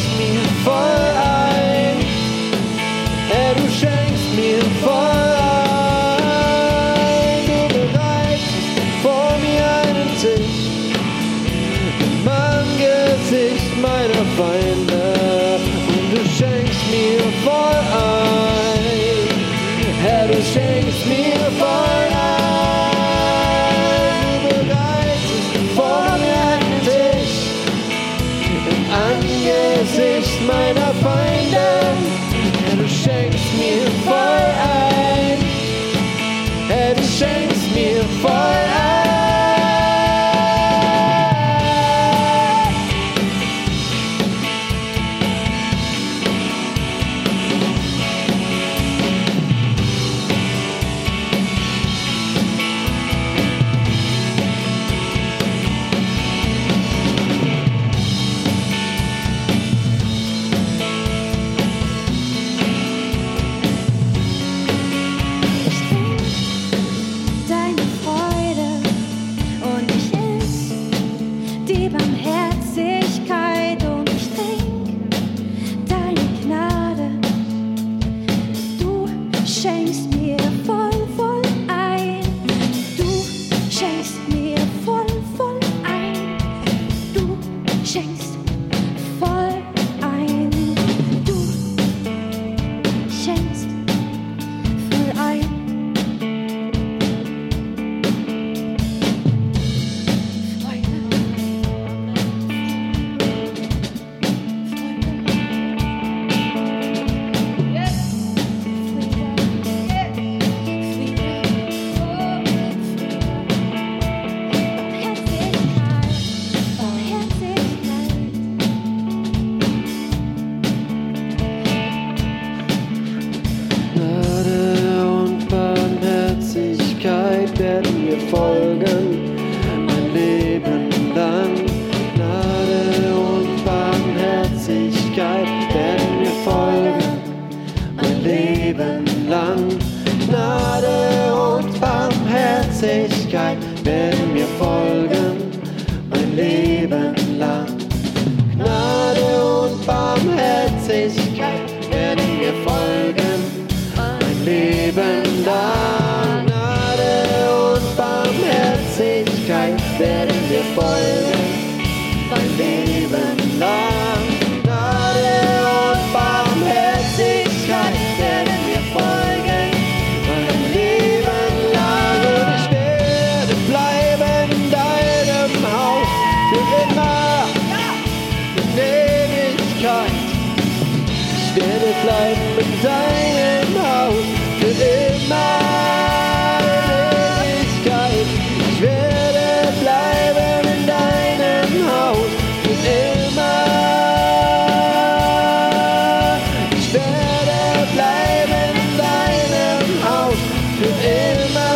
Ich 196.94 196.98
werde 196.98 197.88
bleiben 197.94 198.76
in 198.76 198.98
deinem 198.98 200.04
Haus 200.04 200.36
für 200.78 200.92
immer. 201.08 201.72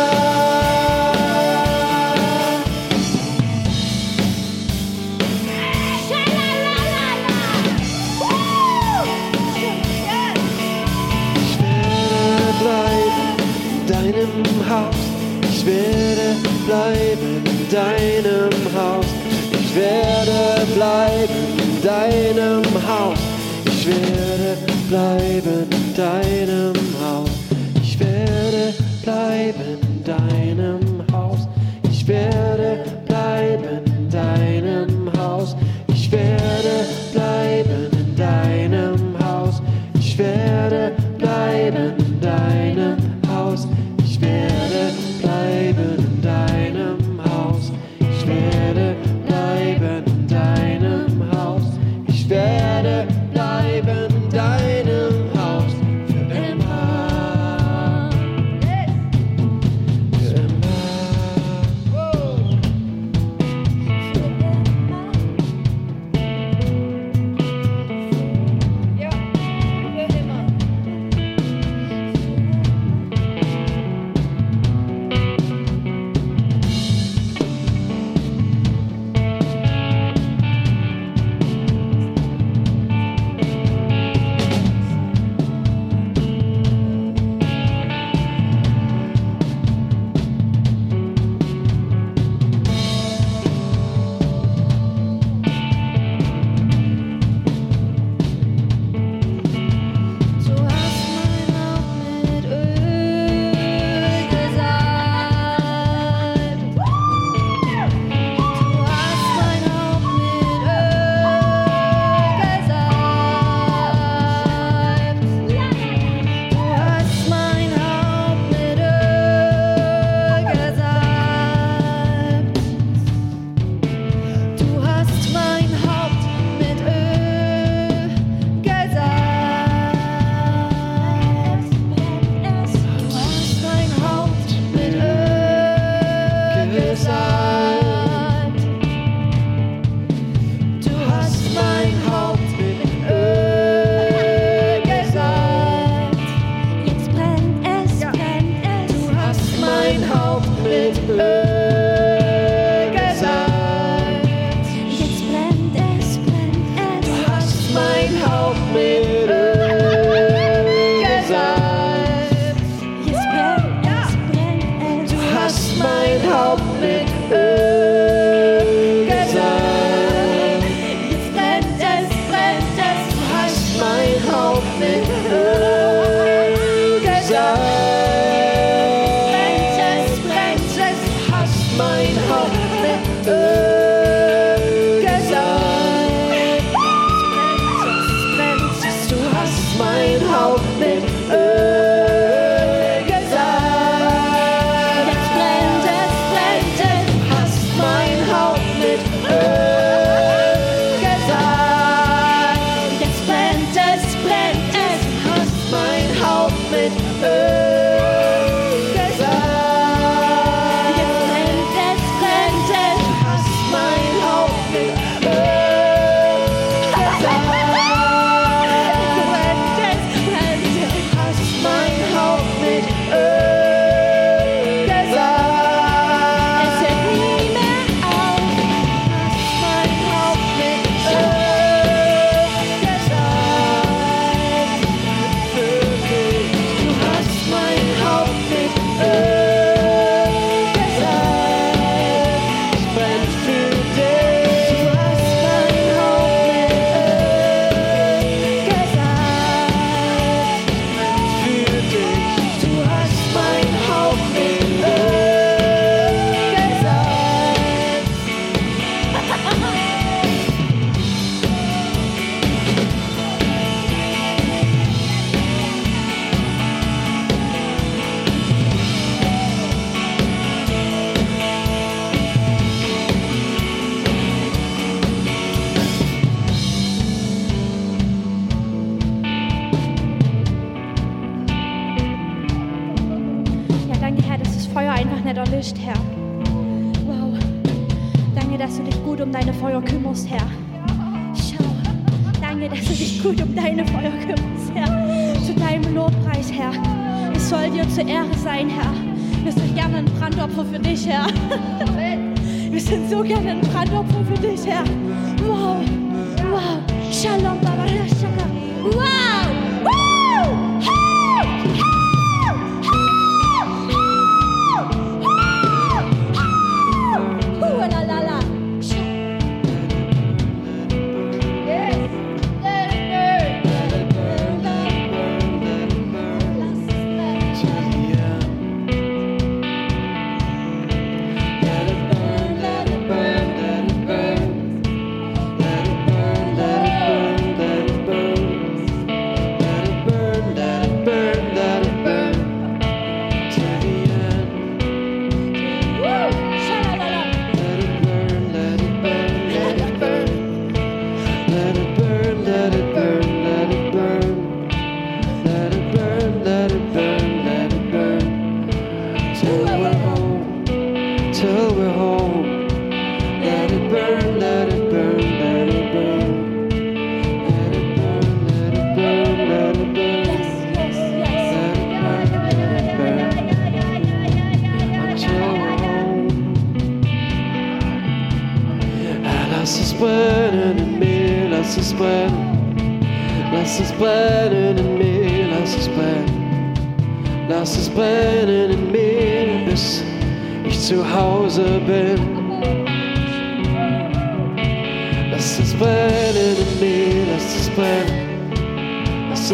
deinem 13.86 14.68
Haus, 14.68 14.96
ich 15.50 15.64
werde 15.64 16.36
bleiben 16.66 17.42
in 17.46 17.68
deinem 17.70 18.50
Haus, 18.74 19.06
ich 19.52 19.74
werde 19.74 20.66
bleiben 20.74 21.58
in 21.58 21.82
deinem 21.82 22.64
Haus. 22.86 23.25
Bleiben 24.88 25.66
in 25.70 25.94
deinem 25.94 26.74
Haus. 27.02 27.28
Ich 27.82 27.98
werde 27.98 28.72
bleiben 29.02 29.75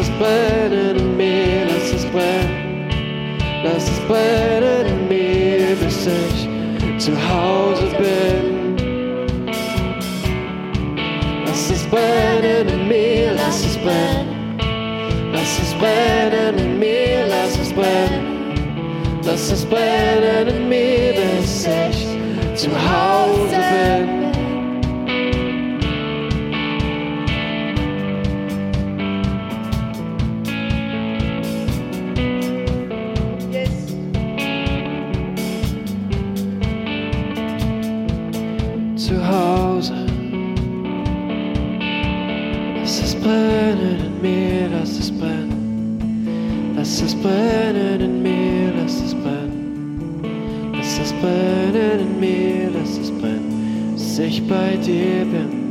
es 0.03 0.11
brennen 0.18 0.96
in 0.96 1.16
mir, 1.16 1.66
lass 1.66 1.92
es 1.92 2.05
brennen. 2.07 2.88
Lass 3.64 3.84
es 3.88 4.00
brennen 4.09 4.86
in 4.86 5.09
mir, 5.09 5.76
bis 5.76 6.07
ich 6.07 6.48
zu 6.98 7.12
Hause 7.12 7.86
bin. 7.98 8.76
Lass 11.46 11.70
es 11.70 11.84
brennen 11.86 12.68
in 12.68 12.88
mir, 12.88 13.32
lass 13.34 13.64
es 13.64 13.76
brennen. 13.78 14.59
Lass 15.32 15.59
es 15.61 15.74
brennen 15.74 16.59
in 16.59 16.78
mir, 16.78 17.26
lass 17.28 17.59
es 17.59 17.72
brennen. 17.72 18.24
Lass 19.24 19.53
es 19.53 19.64
brennen 19.64 20.48
in 20.48 20.68
mir, 20.68 21.14
bis 21.14 21.66
ich 21.66 22.07
zu 22.57 22.70
Hause 22.70 23.57
bin. 23.57 24.22
Ich 54.23 54.47
bei 54.47 54.77
dir 54.77 55.25
bin. 55.25 55.61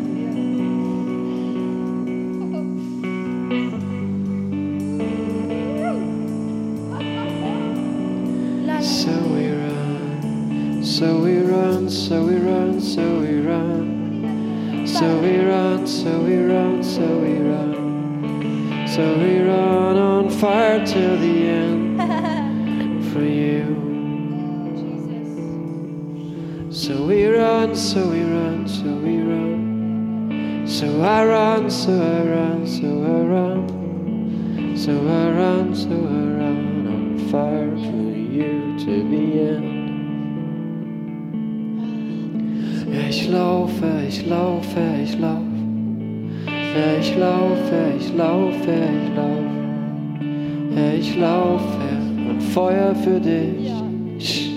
Laufe, 48.21 48.71
ich 49.01 49.15
laufe, 49.15 49.49
ich 49.79 50.15
laufe. 50.15 50.75
Ja, 50.75 50.93
ich 50.99 51.17
laufe 51.17 51.87
und 52.29 52.41
Feuer 52.41 52.93
für 52.95 53.19
dich 53.19 54.51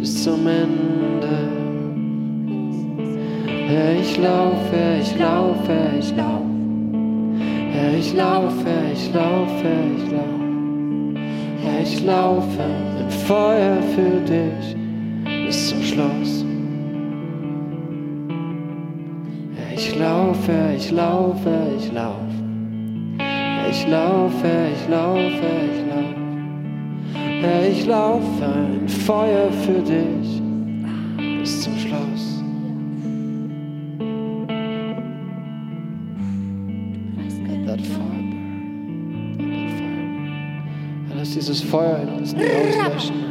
bis 0.00 0.24
zum 0.24 0.46
Ende. 0.46 1.36
Ja, 3.72 3.92
ich 4.00 4.16
laufe, 4.18 4.80
ich 5.00 5.18
laufe, 5.18 5.76
ich 5.98 6.10
laufe. 6.16 6.52
Ja, 7.74 7.98
ich 7.98 8.14
laufe, 8.14 8.72
ich 8.92 9.14
laufe, 9.14 9.70
ich 9.96 10.10
laufe. 10.10 10.42
Ja, 11.64 11.72
ich 11.82 12.04
laufe 12.04 12.64
mit 12.98 13.12
Feuer 13.12 13.76
für 13.94 14.20
dich 14.32 15.46
bis 15.46 15.68
zum 15.68 15.82
Schluss. 15.82 16.44
Ja, 19.56 19.76
ich 19.76 19.98
laufe, 19.98 20.52
ich 20.76 20.90
laufe, 20.90 21.52
ich 21.78 21.92
laufe. 21.92 22.31
Ich 23.70 23.86
laufe, 23.88 24.48
ich 24.72 24.88
laufe, 24.88 25.46
ich 25.72 25.80
laufe. 25.88 26.22
Ich 27.70 27.86
laufe 27.86 28.44
in 28.80 28.88
Feuer 28.88 29.50
für 29.50 29.80
dich 29.80 30.40
bis 31.40 31.62
zum 31.62 31.76
Schluss. 31.78 32.42
Lass 41.16 41.30
dieses 41.30 41.60
Feuer 41.62 42.00
in 42.02 42.08
uns 42.08 42.34
nicht 42.34 42.50
auslöschen. 42.50 43.22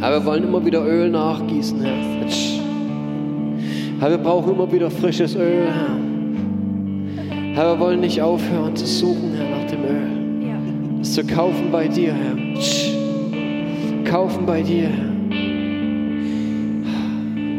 Aber 0.00 0.20
wir 0.20 0.24
wollen 0.24 0.44
immer 0.44 0.64
wieder 0.64 0.84
Öl 0.84 1.10
nachgießen, 1.10 1.80
Herr. 1.80 2.08
Herr, 4.00 4.10
wir 4.10 4.18
brauchen 4.18 4.52
immer 4.52 4.70
wieder 4.70 4.90
frisches 4.90 5.34
Öl, 5.34 5.66
Herr. 5.66 6.07
Herr, 7.58 7.74
wir 7.74 7.80
wollen 7.80 7.98
nicht 7.98 8.22
aufhören 8.22 8.76
zu 8.76 8.86
suchen, 8.86 9.32
Herr, 9.34 9.50
nach 9.50 9.66
dem 9.68 9.82
Öl. 9.82 10.98
Das 11.00 11.12
zu 11.12 11.26
kaufen 11.26 11.72
bei 11.72 11.88
dir, 11.88 12.14
Herr. 12.14 12.36
Kaufen 14.04 14.46
bei 14.46 14.62
dir, 14.62 14.84
Herr. 14.84 15.10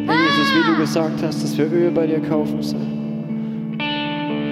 Herr 0.05 0.15
Jesus, 0.15 0.55
wie 0.55 0.71
du 0.71 0.77
gesagt 0.77 1.21
hast, 1.21 1.43
dass 1.43 1.57
wir 1.57 1.69
Öl 1.69 1.91
bei 1.91 2.07
dir 2.07 2.21
kaufen 2.21 2.63
sollen. 2.63 3.77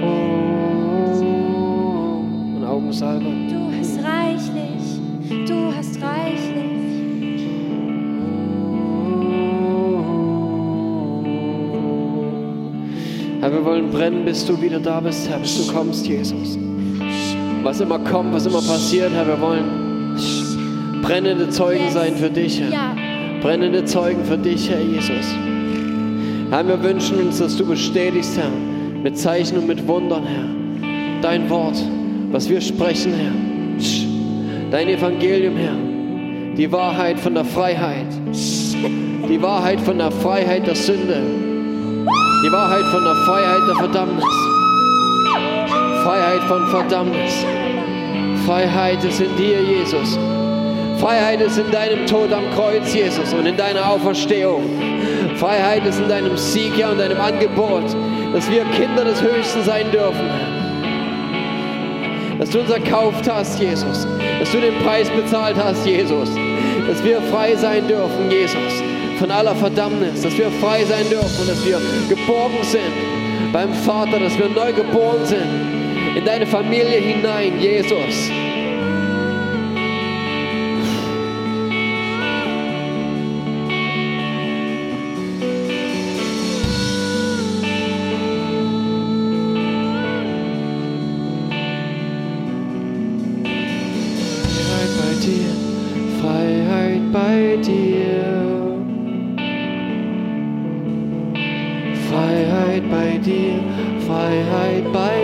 Oh, 0.04 1.16
und 2.58 2.66
Augensalbe. 2.66 3.47
Herr, 13.48 13.54
wir 13.54 13.64
wollen 13.64 13.90
brennen, 13.90 14.26
bis 14.26 14.46
du 14.46 14.62
wieder 14.62 14.78
da 14.78 15.00
bist, 15.00 15.30
Herr, 15.30 15.38
bis 15.38 15.66
du 15.66 15.72
kommst, 15.72 16.06
Jesus. 16.06 16.60
Was 17.64 17.80
immer 17.80 17.98
kommt, 18.00 18.34
was 18.34 18.46
immer 18.46 18.62
passiert, 18.62 19.10
Herr, 19.14 19.26
wir 19.26 19.40
wollen 19.40 20.18
brennende 21.02 21.48
Zeugen 21.50 21.90
sein 21.90 22.18
für 22.18 22.30
dich, 22.30 22.60
Herr. 22.60 22.94
Brennende 23.42 23.86
Zeugen 23.86 24.26
für 24.26 24.38
dich, 24.38 24.70
Herr 24.70 24.82
Jesus. 24.82 25.34
Herr, 26.50 26.68
wir 26.68 26.84
wünschen 26.84 27.22
uns, 27.22 27.38
dass 27.38 27.56
du 27.56 27.66
bestätigst, 27.66 28.38
Herr, 28.38 28.52
mit 29.02 29.18
Zeichen 29.18 29.60
und 29.60 29.68
mit 29.68 29.88
Wundern, 29.88 30.26
Herr, 30.26 31.22
dein 31.22 31.50
Wort, 31.50 31.82
was 32.34 32.50
wir 32.50 32.60
sprechen, 32.60 33.14
Herr. 33.14 33.32
Dein 34.72 34.90
Evangelium, 34.90 35.56
Herr. 35.56 36.58
Die 36.58 36.70
Wahrheit 36.70 37.18
von 37.18 37.34
der 37.34 37.46
Freiheit. 37.46 38.08
Die 38.34 39.42
Wahrheit 39.42 39.80
von 39.80 40.00
der 40.00 40.12
Freiheit 40.12 40.68
der 40.68 40.76
Sünde. 40.76 41.37
Die 42.44 42.52
Wahrheit 42.52 42.86
von 42.92 43.04
der 43.04 43.16
Freiheit 43.16 43.68
der 43.68 43.76
Verdammnis. 43.76 44.24
Freiheit 46.04 46.44
von 46.44 46.68
Verdammnis. 46.68 47.46
Freiheit 48.46 49.04
ist 49.04 49.20
in 49.20 49.36
dir, 49.36 49.60
Jesus. 49.60 50.20
Freiheit 51.00 51.42
ist 51.42 51.58
in 51.58 51.72
deinem 51.72 52.06
Tod 52.06 52.32
am 52.32 52.44
Kreuz, 52.54 52.94
Jesus, 52.94 53.34
und 53.34 53.48
in 53.48 53.58
deiner 53.58 53.90
Auferstehung. 53.90 54.64
Freiheit 55.38 55.84
ist 55.88 56.00
in 56.00 56.08
deinem 56.08 56.38
Sieg, 56.38 56.78
ja, 56.78 56.90
und 56.90 57.00
deinem 57.00 57.20
Angebot, 57.20 57.86
dass 58.34 58.50
wir 58.52 58.64
Kinder 58.66 59.04
des 59.04 59.20
Höchsten 59.20 59.64
sein 59.64 59.92
dürfen. 59.92 60.30
Dass 62.40 62.52
du 62.52 62.60
uns 62.60 62.70
erkauft 62.70 63.28
hast, 63.28 63.60
Jesus. 63.60 64.08
Dass 64.40 64.52
du 64.52 64.62
den 64.62 64.78
Preis 64.84 65.10
bezahlt 65.10 65.56
hast, 65.58 65.88
Jesus. 65.88 66.30
Dass 66.88 67.04
wir 67.04 67.20
frei 67.32 67.56
sein 67.56 67.88
dürfen, 67.88 68.30
Jesus, 68.30 68.84
von 69.18 69.32
aller 69.32 69.56
Verdammnis. 69.56 70.22
Dass 70.22 70.38
wir 70.38 70.50
frei 70.52 70.84
sein 70.86 71.10
dürfen 71.10 71.42
und 71.42 71.50
dass 71.50 71.66
wir 71.66 71.80
geborgen 72.10 72.64
sind 72.64 73.18
beim 73.52 73.74
Vater, 73.74 74.20
dass 74.20 74.38
wir 74.38 74.50
neu 74.50 74.74
geboren 74.74 75.26
sind 75.26 75.68
in 76.16 76.26
deine 76.26 76.46
Familie 76.46 77.00
hinein, 77.00 77.60
Jesus. 77.60 78.32
Freiheit 94.64 94.92
bei 94.98 95.14
dir, 95.26 95.52
Freiheit 96.22 97.12
bei 97.12 97.58
dir. 97.64 98.27
hide 104.48 104.94
by 104.94 105.17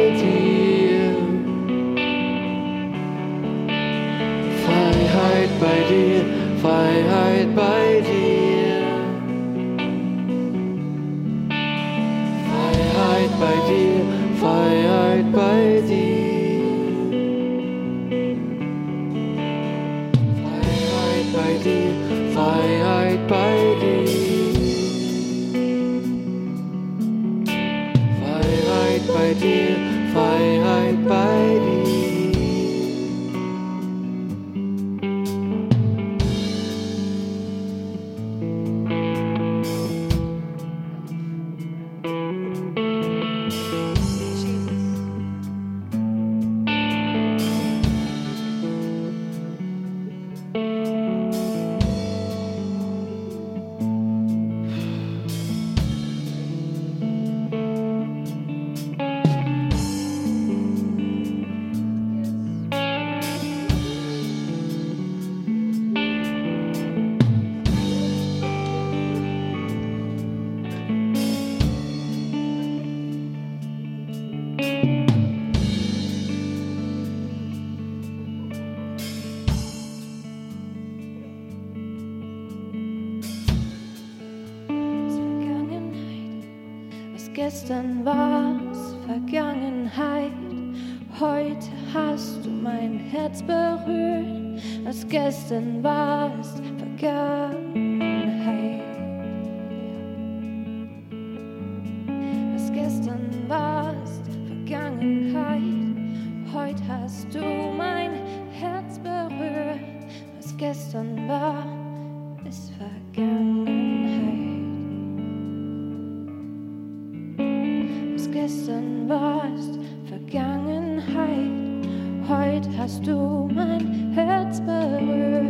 bereit. 121.34 122.28
Heute 122.28 122.78
hast 122.78 123.06
du 123.06 123.50
mein 123.54 124.12
Herz 124.14 124.60
berührt. 124.62 125.46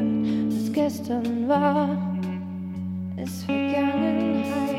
Was 0.49 0.73
gestern 0.73 1.47
war, 1.47 1.89
ist 3.17 3.43
Vergangenheit. 3.43 4.72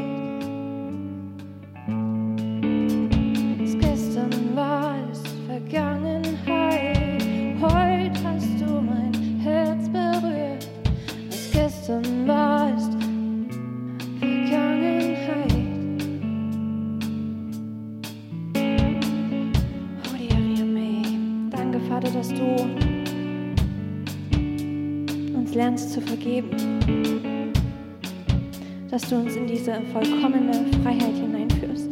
diese 29.64 29.80
vollkommene 29.94 30.66
Freiheit 30.82 31.14
hineinführst, 31.14 31.88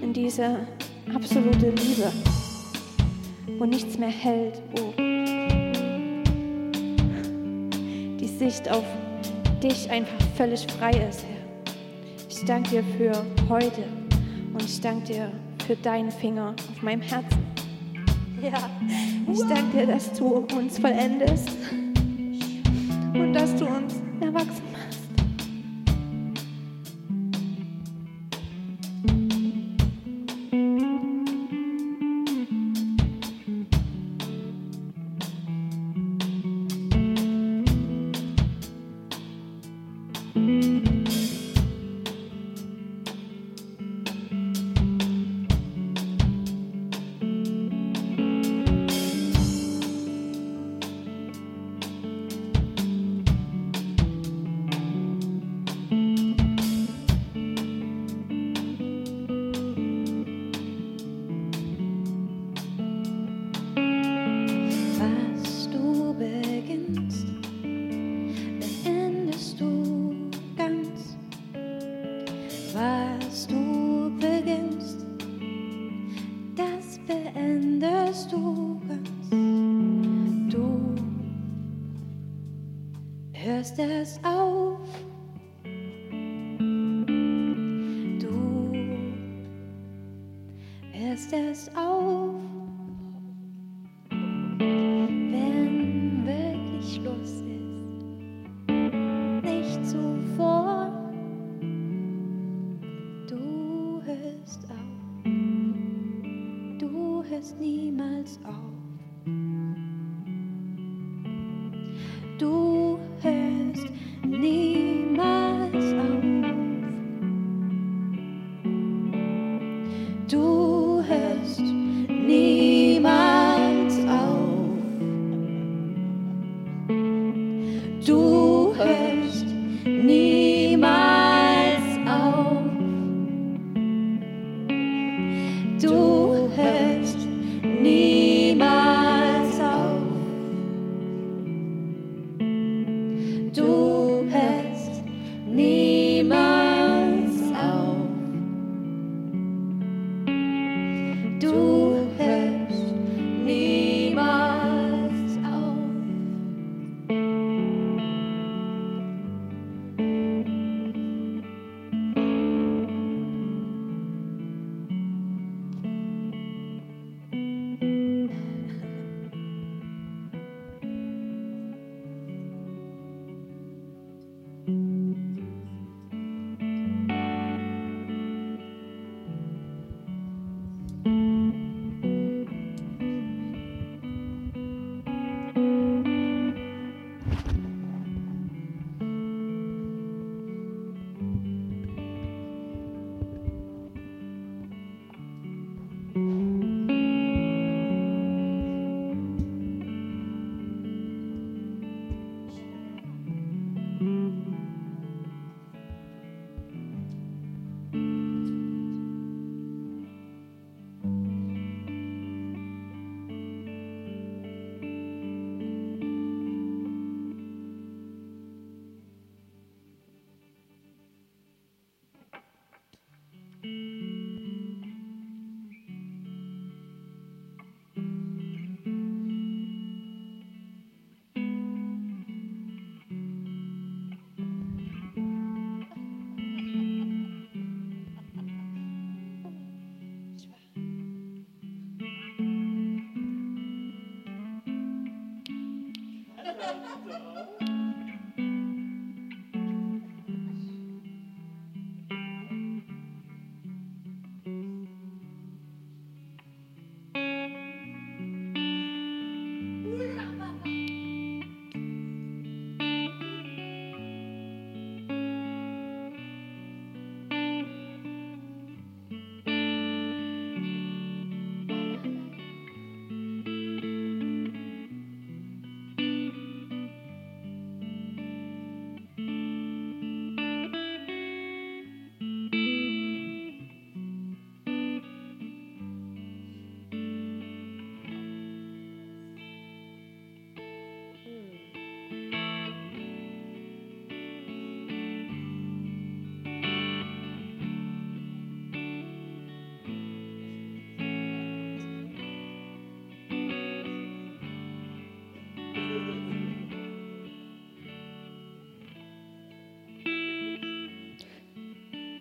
in 0.00 0.12
diese 0.12 0.60
absolute 1.12 1.70
Liebe, 1.70 2.12
wo 3.58 3.64
nichts 3.64 3.98
mehr 3.98 4.10
hält, 4.10 4.62
wo 4.76 4.92
die 8.20 8.28
Sicht 8.28 8.70
auf 8.70 8.84
dich 9.60 9.90
einfach 9.90 10.20
völlig 10.36 10.64
frei 10.78 10.92
ist, 11.10 11.24
Herr. 11.24 11.64
Ich 12.30 12.44
danke 12.44 12.70
dir 12.70 12.84
für 12.96 13.24
heute 13.48 13.82
und 14.52 14.62
ich 14.62 14.80
danke 14.80 15.14
dir 15.14 15.32
für 15.66 15.74
deinen 15.74 16.12
Finger 16.12 16.54
auf 16.70 16.80
meinem 16.80 17.02
Herzen. 17.02 17.44
Ja, 18.40 18.70
ich 19.32 19.40
danke 19.48 19.78
dir, 19.78 19.86
dass 19.88 20.12
du 20.12 20.46
uns 20.56 20.78
vollendest 20.78 21.50
und 23.14 23.32
dass 23.32 23.56
du 23.56 23.66
uns 23.66 23.75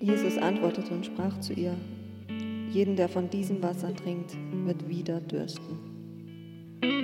Jesus 0.05 0.37
antwortete 0.37 0.93
und 0.93 1.03
sprach 1.03 1.39
zu 1.39 1.53
ihr, 1.53 1.73
jeden, 2.69 2.95
der 2.95 3.09
von 3.09 3.27
diesem 3.27 3.63
Wasser 3.63 3.91
trinkt, 3.95 4.37
wird 4.65 4.87
wieder 4.87 5.19
dürsten. 5.19 5.79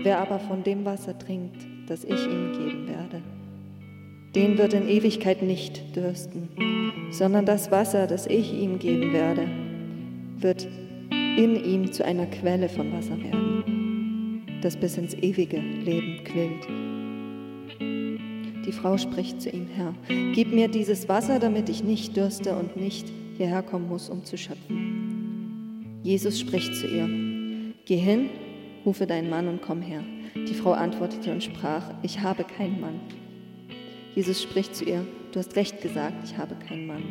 Wer 0.03 0.19
aber 0.19 0.37
von 0.37 0.61
dem 0.61 0.85
Wasser 0.85 1.17
trinkt, 1.17 1.65
das 1.87 2.03
ich 2.03 2.27
ihm 2.27 2.51
geben 2.51 2.87
werde, 2.87 3.23
den 4.35 4.55
wird 4.59 4.75
in 4.75 4.87
Ewigkeit 4.87 5.41
nicht 5.41 5.95
dürsten, 5.95 6.49
sondern 7.09 7.47
das 7.47 7.71
Wasser, 7.71 8.05
das 8.05 8.27
ich 8.27 8.53
ihm 8.53 8.77
geben 8.77 9.11
werde, 9.13 9.47
wird 10.37 10.67
in 11.09 11.55
ihm 11.55 11.91
zu 11.91 12.05
einer 12.05 12.27
Quelle 12.27 12.69
von 12.69 12.93
Wasser 12.93 13.17
werden, 13.19 14.43
das 14.61 14.77
bis 14.77 14.97
ins 14.97 15.15
ewige 15.15 15.57
Leben 15.57 16.23
quillt. 16.23 16.67
Die 18.65 18.71
Frau 18.71 18.97
spricht 18.97 19.41
zu 19.41 19.49
ihm, 19.49 19.67
Herr, 19.67 19.93
gib 20.33 20.53
mir 20.53 20.67
dieses 20.67 21.09
Wasser, 21.09 21.39
damit 21.39 21.67
ich 21.69 21.83
nicht 21.83 22.15
dürste 22.15 22.55
und 22.55 22.77
nicht 22.77 23.07
hierher 23.37 23.63
kommen 23.63 23.89
muss, 23.89 24.09
um 24.09 24.23
zu 24.23 24.37
schöpfen. 24.37 25.99
Jesus 26.03 26.39
spricht 26.39 26.75
zu 26.75 26.87
ihr, 26.87 27.09
geh 27.85 27.97
hin, 27.97 28.29
rufe 28.85 29.07
deinen 29.07 29.29
Mann 29.29 29.47
und 29.47 29.61
komm 29.61 29.81
her. 29.81 30.03
Die 30.35 30.53
Frau 30.53 30.71
antwortete 30.71 31.31
und 31.31 31.43
sprach, 31.43 31.91
ich 32.03 32.19
habe 32.21 32.43
keinen 32.43 32.79
Mann. 32.79 32.99
Jesus 34.15 34.41
spricht 34.41 34.75
zu 34.75 34.85
ihr, 34.85 35.05
du 35.31 35.39
hast 35.39 35.55
recht 35.55 35.81
gesagt, 35.81 36.23
ich 36.23 36.37
habe 36.37 36.55
keinen 36.55 36.85
Mann. 36.85 37.03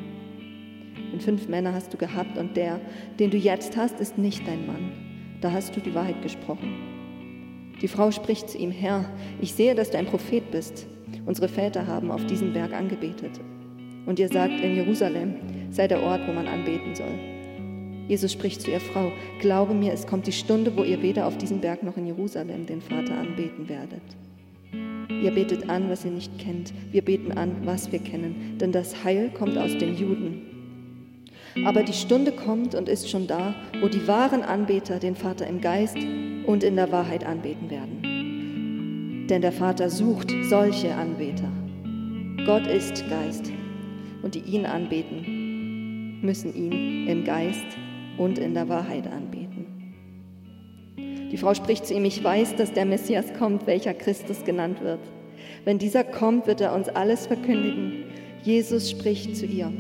Und 1.13 1.23
fünf 1.23 1.49
Männer 1.49 1.73
hast 1.73 1.93
du 1.93 1.97
gehabt 1.97 2.39
und 2.39 2.57
der, 2.57 2.81
den 3.19 3.31
du 3.31 3.37
jetzt 3.37 3.77
hast, 3.77 4.01
ist 4.01 4.19
nicht 4.19 4.47
dein 4.47 4.67
Mann. 4.67 4.93
Da 5.41 5.51
hast 5.51 5.75
du 5.75 5.81
die 5.81 5.95
Wahrheit 5.95 6.23
gesprochen. 6.23 6.75
Die 7.81 7.89
Frau 7.89 8.11
spricht 8.11 8.51
zu 8.51 8.59
ihm, 8.59 8.71
Herr, 8.71 9.07
ich 9.41 9.55
sehe, 9.55 9.75
dass 9.75 9.91
du 9.91 9.99
ein 9.99 10.07
Prophet 10.07 10.51
bist. 10.51 10.87
Unsere 11.27 11.49
Väter 11.49 11.87
haben 11.87 12.11
auf 12.11 12.25
diesem 12.27 12.53
Berg 12.53 12.73
angebetet. 12.73 13.41
Und 14.07 14.19
ihr 14.19 14.29
sagt, 14.29 14.61
in 14.61 14.75
Jerusalem 14.75 15.35
sei 15.71 15.87
der 15.87 16.03
Ort, 16.03 16.27
wo 16.27 16.33
man 16.33 16.47
anbeten 16.47 16.95
soll. 16.95 17.19
Jesus 18.09 18.33
spricht 18.33 18.61
zu 18.63 18.71
ihr, 18.71 18.81
Frau, 18.81 19.13
glaube 19.41 19.73
mir, 19.73 19.93
es 19.93 20.07
kommt 20.07 20.27
die 20.27 20.33
Stunde, 20.33 20.77
wo 20.77 20.83
ihr 20.83 21.01
weder 21.01 21.27
auf 21.27 21.39
diesem 21.39 21.61
Berg 21.61 21.83
noch 21.83 21.97
in 21.97 22.07
Jerusalem 22.07 22.67
den 22.67 22.81
Vater 22.81 23.17
anbeten 23.17 23.69
werdet. 23.69 24.03
Ihr 25.23 25.31
betet 25.31 25.69
an, 25.69 25.89
was 25.91 26.05
ihr 26.05 26.11
nicht 26.11 26.39
kennt. 26.39 26.73
Wir 26.91 27.03
beten 27.03 27.33
an, 27.33 27.59
was 27.65 27.93
wir 27.93 27.99
kennen. 27.99 28.57
Denn 28.61 28.73
das 28.73 29.05
Heil 29.05 29.31
kommt 29.31 29.57
aus 29.59 29.77
den 29.79 29.97
Juden. 29.97 30.43
Aber 31.65 31.83
die 31.83 31.93
Stunde 31.93 32.33
kommt 32.33 32.75
und 32.75 32.89
ist 32.89 33.09
schon 33.09 33.27
da, 33.27 33.55
wo 33.81 33.89
die 33.89 34.07
wahren 34.07 34.43
Anbeter 34.43 34.99
den 34.99 35.17
Vater 35.17 35.47
im 35.47 35.61
Geist 35.61 35.99
und 36.47 36.65
in 36.65 36.77
der 36.77 36.91
Wahrheit 36.91 37.25
anbeten 37.25 37.71
werden. 37.71 38.10
Denn 39.31 39.43
der 39.43 39.53
Vater 39.53 39.89
sucht 39.89 40.35
solche 40.43 40.93
Anbeter. 40.93 41.49
Gott 42.45 42.67
ist 42.67 43.09
Geist 43.09 43.53
und 44.23 44.35
die 44.35 44.41
ihn 44.41 44.67
anbeten, 44.67 46.21
müssen 46.21 46.53
ihn 46.53 47.07
im 47.07 47.25
Geist 47.25 47.65
und 48.19 48.41
in 48.41 48.55
der 48.55 48.69
Wahrheit 48.69 49.07
anbeten. 49.07 49.67
Die 51.31 51.37
Frau 51.37 51.55
spricht 51.55 51.87
zu 51.87 51.95
ihm, 51.95 52.05
ich 52.05 52.25
weiß, 52.25 52.57
dass 52.57 52.73
der 52.73 52.85
Messias 52.85 53.33
kommt, 53.39 53.69
welcher 53.69 53.95
Christus 53.95 54.45
genannt 54.45 54.83
wird. 54.83 54.99
Wenn 55.65 55.79
dieser 55.79 56.03
kommt, 56.03 56.49
wird 56.49 56.61
er 56.61 56.75
uns 56.75 56.89
alles 56.89 57.29
verkündigen. 57.29 58.07
Jesus 58.43 58.91
spricht 58.91 59.37
zu 59.37 59.47
ihr, 59.47 59.73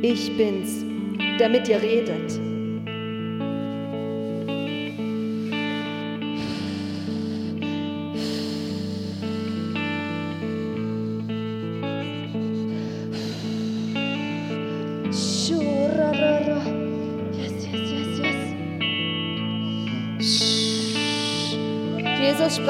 ich 0.00 0.36
bin's, 0.36 0.84
der 1.40 1.48
mit 1.48 1.66
dir 1.66 1.82
redet. 1.82 2.53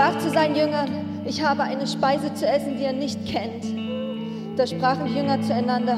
Sprach 0.05 0.19
zu 0.19 0.29
seinen 0.29 0.55
Jüngern, 0.55 1.25
ich 1.25 1.43
habe 1.43 1.63
eine 1.63 1.87
Speise 1.87 2.35
zu 2.35 2.47
essen, 2.47 2.77
die 2.77 2.85
er 2.85 2.93
nicht 2.93 3.25
kennt. 3.25 3.65
Da 4.59 4.67
sprachen 4.67 5.07
die 5.07 5.15
Jünger 5.15 5.41
zueinander, 5.41 5.97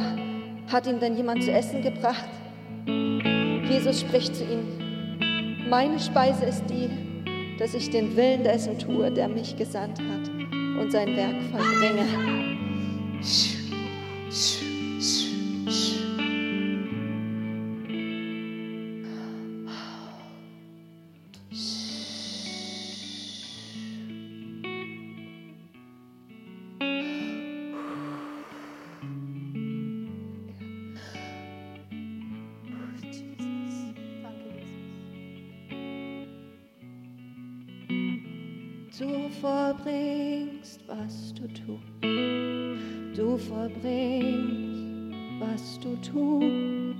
hat 0.70 0.86
ihm 0.86 1.00
denn 1.00 1.16
jemand 1.16 1.42
zu 1.42 1.50
essen 1.50 1.82
gebracht? 1.82 2.28
Jesus 2.84 4.00
spricht 4.00 4.36
zu 4.36 4.44
ihnen, 4.44 5.66
meine 5.68 5.98
Speise 5.98 6.44
ist 6.44 6.62
die, 6.70 6.88
dass 7.58 7.74
ich 7.74 7.90
den 7.90 8.16
Willen 8.16 8.44
dessen 8.44 8.78
tue, 8.78 9.10
der 9.10 9.26
mich 9.26 9.56
gesandt 9.56 9.98
hat 9.98 10.28
und 10.80 10.92
sein 10.92 11.16
Werk 11.16 11.42
vollbringe. 11.50 12.04
Was 41.06 41.32
du 41.34 41.46
tust. 41.48 41.82
Du 43.16 43.38
vollbringst, 43.38 45.14
was 45.38 45.78
du 45.80 45.96
tust. 45.96 46.96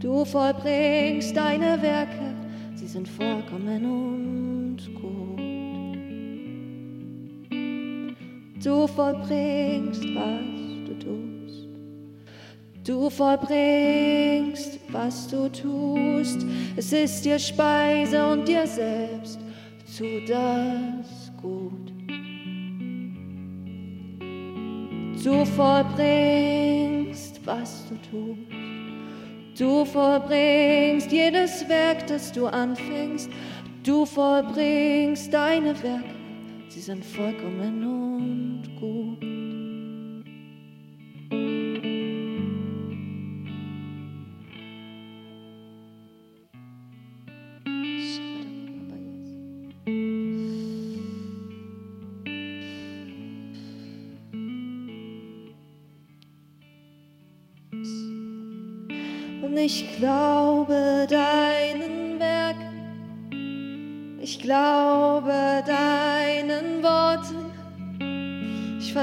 Du 0.00 0.24
vollbringst 0.24 1.36
deine 1.36 1.80
Werke, 1.80 2.34
sie 2.74 2.86
sind 2.86 3.08
vollkommen 3.08 3.84
und 3.84 4.78
gut. 4.94 5.40
Du 8.64 8.86
vollbringst, 8.86 10.04
was 10.14 10.86
du 10.86 10.94
tust. 10.98 11.68
Du 12.84 13.10
vollbringst, 13.10 14.80
was 14.90 15.28
du 15.28 15.50
tust. 15.50 16.46
Es 16.76 16.92
ist 16.92 17.24
dir 17.24 17.38
Speise 17.38 18.26
und 18.26 18.48
dir 18.48 18.66
selbst 18.66 19.38
tu 19.96 20.04
das 20.26 21.23
Du 25.24 25.42
vollbringst, 25.46 27.40
was 27.46 27.88
du 27.88 27.94
tust. 28.10 29.58
Du 29.58 29.86
vollbringst 29.86 31.10
jedes 31.10 31.66
Werk, 31.66 32.06
das 32.08 32.30
du 32.30 32.46
anfängst. 32.46 33.30
Du 33.82 34.04
vollbringst 34.04 35.32
deine 35.32 35.82
Werke, 35.82 36.14
sie 36.68 36.80
sind 36.82 37.02
vollkommen 37.02 37.82
und 37.84 38.76
gut. 38.78 39.33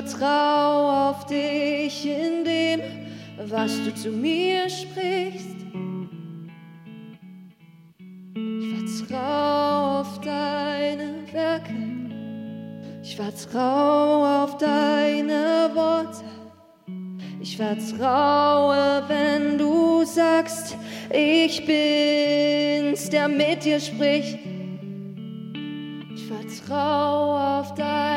Vertraue 0.01 1.09
auf 1.09 1.25
dich 1.27 2.05
in 2.05 2.43
dem, 2.43 2.81
was 3.49 3.71
du 3.83 3.93
zu 3.93 4.09
mir 4.09 4.67
sprichst. 4.69 5.57
Ich 8.35 9.05
vertraue 9.05 10.01
auf 10.01 10.21
deine 10.21 11.13
Werke, 11.31 11.73
ich 13.03 13.15
vertraue 13.15 14.43
auf 14.43 14.57
deine 14.57 15.69
Worte. 15.73 16.23
Ich 17.39 17.57
vertraue, 17.57 19.03
wenn 19.07 19.57
du 19.57 20.03
sagst, 20.05 20.77
ich 21.11 21.65
bin's, 21.65 23.09
der 23.09 23.27
mit 23.27 23.65
dir 23.65 23.79
spricht. 23.79 24.37
Ich 26.15 26.27
vertraue 26.27 27.59
auf 27.59 27.73
deine. 27.73 28.10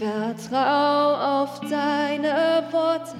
Ich 0.00 0.06
vertraue 0.06 1.42
auf 1.42 1.60
deine 1.60 2.64
Worte. 2.70 3.16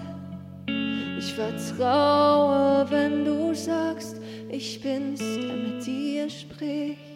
Ich 1.18 1.34
vertraue, 1.34 2.90
wenn 2.90 3.22
du 3.22 3.54
sagst, 3.54 4.16
ich 4.48 4.80
bin's, 4.80 5.20
der 5.20 5.56
mit 5.56 5.84
dir 5.84 6.30
spricht. 6.30 7.09